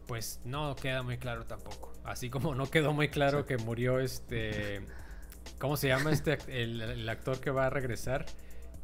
[0.07, 1.93] Pues no queda muy claro tampoco.
[2.05, 4.80] Así como no quedó muy claro que murió este.
[5.59, 8.24] ¿Cómo se llama este el, el actor que va a regresar?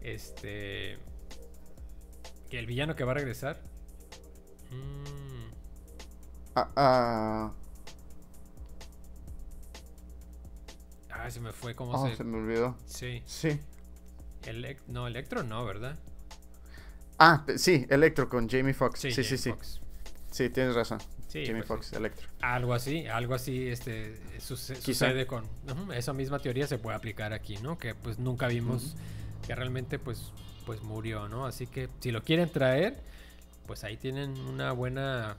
[0.00, 0.98] Este.
[2.50, 3.61] Que el villano que va a regresar.
[4.70, 5.53] Mm,
[6.57, 7.53] Ah, ah,
[11.24, 12.16] ah, se me fue cómo oh, se.
[12.16, 12.76] se me olvidó.
[12.86, 13.22] Sí.
[13.26, 13.60] Sí.
[14.88, 15.96] No, Electro no, ¿verdad?
[17.18, 19.00] Ah, sí, Electro con Jamie Foxx.
[19.00, 19.50] Sí, sí, Jamie sí.
[19.50, 19.80] Foxx.
[20.30, 20.98] Sí, tienes razón.
[21.28, 21.96] Sí, Jamie pues Foxx, sí.
[21.96, 22.28] Electro.
[22.40, 25.48] Algo así, algo así este, suce- sucede con...
[25.94, 27.78] Esa misma teoría se puede aplicar aquí, ¿no?
[27.78, 28.96] Que pues nunca vimos
[29.46, 30.32] que realmente pues,
[30.66, 31.46] pues murió, ¿no?
[31.46, 33.00] Así que si lo quieren traer,
[33.66, 35.36] pues ahí tienen una buena,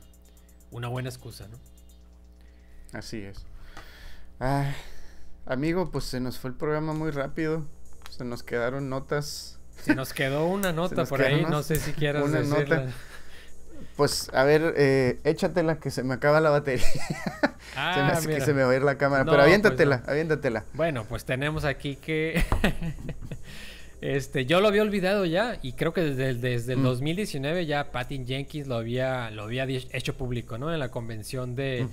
[0.71, 1.59] una buena excusa, ¿no?
[2.97, 3.45] Así es.
[4.39, 4.73] Ay,
[5.45, 7.65] amigo, pues se nos fue el programa muy rápido.
[8.09, 9.59] Se nos quedaron notas.
[9.81, 12.75] Se nos quedó una nota por ahí, no sé si quieras una decirla.
[12.81, 12.91] nota.
[13.95, 16.85] Pues, a ver, eh, échatela que se me acaba la batería.
[17.75, 18.39] Ah, se me hace mira.
[18.39, 19.23] que se me va a ir la cámara.
[19.23, 20.11] No, pero pues aviéntatela, no.
[20.11, 20.65] aviéntatela.
[20.73, 22.43] Bueno, pues tenemos aquí que...
[24.01, 26.83] este, yo lo había olvidado ya y creo que desde, el- desde el Mm.
[26.83, 30.73] 2019 ya Patty Jenkins lo había, lo había hecho público, ¿no?
[30.73, 31.87] En la convención de.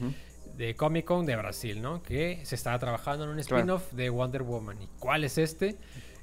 [0.57, 2.03] De Comic Con de Brasil, ¿no?
[2.03, 3.57] Que se estaba trabajando en un Claro.
[3.59, 4.83] spin-off de Wonder Woman.
[4.83, 5.77] ¿Y cuál es este?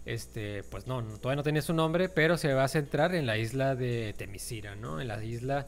[0.06, 3.38] Este, pues no, todavía no tenía su nombre, pero se va a centrar en la
[3.38, 5.02] isla de Temisira, ¿no?
[5.02, 5.68] En la isla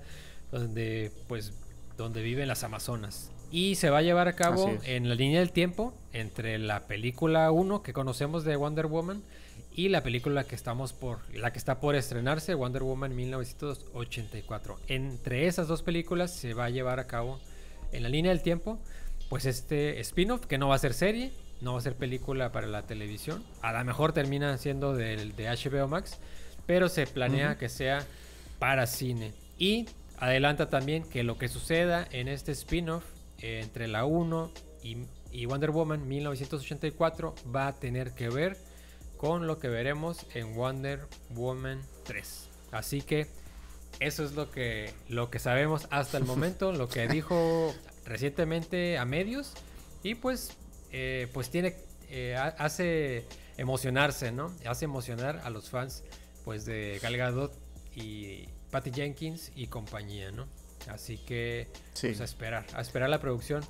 [0.51, 1.53] donde, pues,
[1.97, 3.31] donde viven las Amazonas.
[3.51, 7.51] Y se va a llevar a cabo en la línea del tiempo entre la película
[7.51, 9.23] 1 que conocemos de Wonder Woman
[9.75, 14.79] y la película que estamos por la que está por estrenarse Wonder Woman 1984.
[14.87, 17.39] Entre esas dos películas se va a llevar a cabo
[17.91, 18.79] en la línea del tiempo
[19.29, 21.31] pues este spin-off que no va a ser serie,
[21.61, 23.43] no va a ser película para la televisión.
[23.61, 26.17] A lo mejor termina siendo del de HBO Max,
[26.65, 28.05] pero se planea que sea
[28.57, 29.33] para cine.
[29.57, 29.87] Y
[30.17, 33.03] adelanta también que lo que suceda en este spin-off
[33.37, 34.51] eh, entre la 1
[34.83, 34.97] y,
[35.31, 38.57] y Wonder Woman 1984 va a tener que ver
[39.17, 42.49] con lo que veremos en Wonder Woman 3.
[42.71, 43.27] Así que
[43.99, 47.73] eso es lo que, lo que sabemos hasta el momento, lo que dijo
[48.05, 49.53] recientemente a medios
[50.03, 50.51] y pues,
[50.91, 51.75] eh, pues tiene,
[52.09, 53.25] eh, ha- hace
[53.57, 54.53] emocionarse, ¿no?
[54.65, 56.03] Hace emocionar a los fans
[56.45, 57.53] pues de Gal Gadot
[57.95, 60.47] y Patty Jenkins y compañía, ¿no?
[60.89, 62.07] Así que Sí.
[62.07, 63.63] pues a esperar, a esperar la producción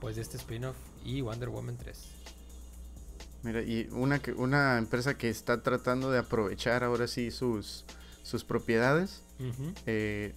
[0.00, 1.98] pues de este spin-off y Wonder Woman 3.
[3.42, 7.84] Mira, y una, que, una empresa que está tratando de aprovechar ahora sí sus,
[8.22, 9.21] sus propiedades,
[9.86, 10.34] Eh,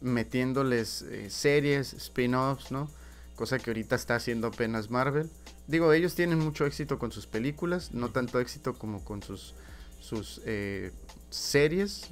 [0.00, 2.90] metiéndoles eh, series, spin-offs, ¿no?
[3.34, 5.30] Cosa que ahorita está haciendo apenas Marvel.
[5.66, 9.54] Digo, ellos tienen mucho éxito con sus películas, no tanto éxito como con sus,
[10.00, 10.92] sus eh,
[11.28, 12.10] series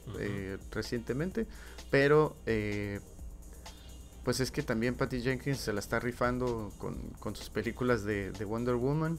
[0.71, 1.47] recientemente,
[1.91, 2.37] pero
[4.25, 8.33] pues es que también Patty Jenkins se la está rifando con, con sus películas de,
[8.33, 9.19] de Wonder Woman.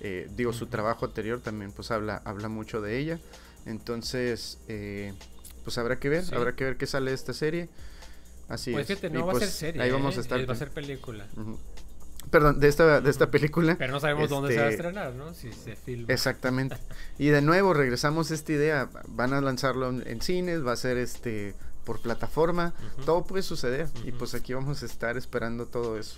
[0.00, 3.20] Eh, digo, su trabajo anterior también pues habla, habla mucho de ella.
[3.66, 5.12] Entonces, eh,
[5.64, 6.34] pues habrá que ver, Sí.
[6.34, 7.68] habrá que ver qué sale de esta serie.
[8.48, 8.98] Así Pues es.
[8.98, 10.18] fíjate, Y, no va a ser pues, serie, Ahí vamos ¿eh?
[10.18, 10.48] a estar.
[10.48, 11.26] va a ser película.
[12.30, 13.76] Perdón, de esta, de esta película.
[13.78, 15.34] Pero no sabemos dónde se va a Este, estrenar, ¿no?
[15.34, 16.12] Si se filma.
[16.12, 16.76] Exactamente.
[17.18, 18.88] Y de nuevo regresamos a esta idea.
[19.08, 21.54] Van a lanzarlo en, en cines, va a ser este
[21.84, 22.72] por plataforma.
[23.04, 23.88] Todo puede suceder.
[24.04, 26.16] Y pues aquí vamos a estar esperando todo eso.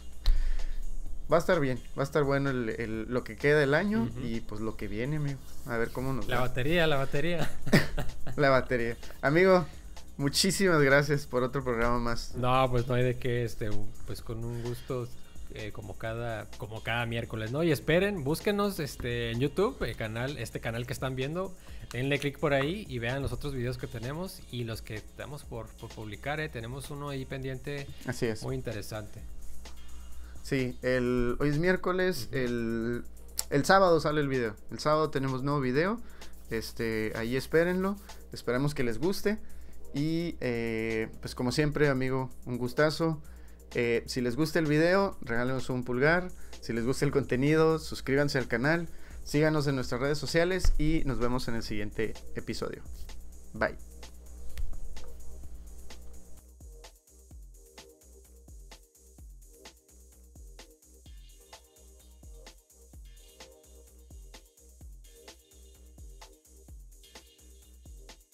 [1.32, 4.08] Va a estar bien, va a estar bueno el, el- lo que queda del año
[4.22, 5.38] y pues lo que viene, amigo.
[5.66, 6.42] A ver cómo nos La va.
[6.42, 7.50] batería, la batería.
[8.36, 8.96] La batería.
[9.22, 9.66] Amigo,
[10.18, 12.34] muchísimas gracias por otro programa más.
[12.36, 13.70] No, pues no hay de qué, este,
[14.06, 15.08] pues con un gusto
[15.54, 17.62] eh, como cada, como cada miércoles, ¿no?
[17.64, 21.56] Y esperen, búsquenos este en YouTube, el canal, este canal que están viendo,
[21.92, 25.44] denle clic por ahí y vean los otros videos que tenemos y los que estamos
[25.44, 26.48] por, por publicar, ¿eh?
[26.48, 28.42] Tenemos uno ahí pendiente Así es.
[28.42, 29.20] muy interesante.
[30.46, 33.02] Sí, el, hoy es miércoles, el,
[33.50, 34.54] el sábado sale el video.
[34.70, 36.00] El sábado tenemos nuevo video.
[36.50, 37.96] Este, ahí espérenlo.
[38.32, 39.40] Esperamos que les guste.
[39.92, 43.20] Y eh, pues como siempre, amigo, un gustazo.
[43.74, 46.28] Eh, si les gusta el video, regálenos un pulgar.
[46.60, 48.88] Si les gusta el contenido, suscríbanse al canal.
[49.24, 52.84] Síganos en nuestras redes sociales y nos vemos en el siguiente episodio.
[53.52, 53.85] Bye.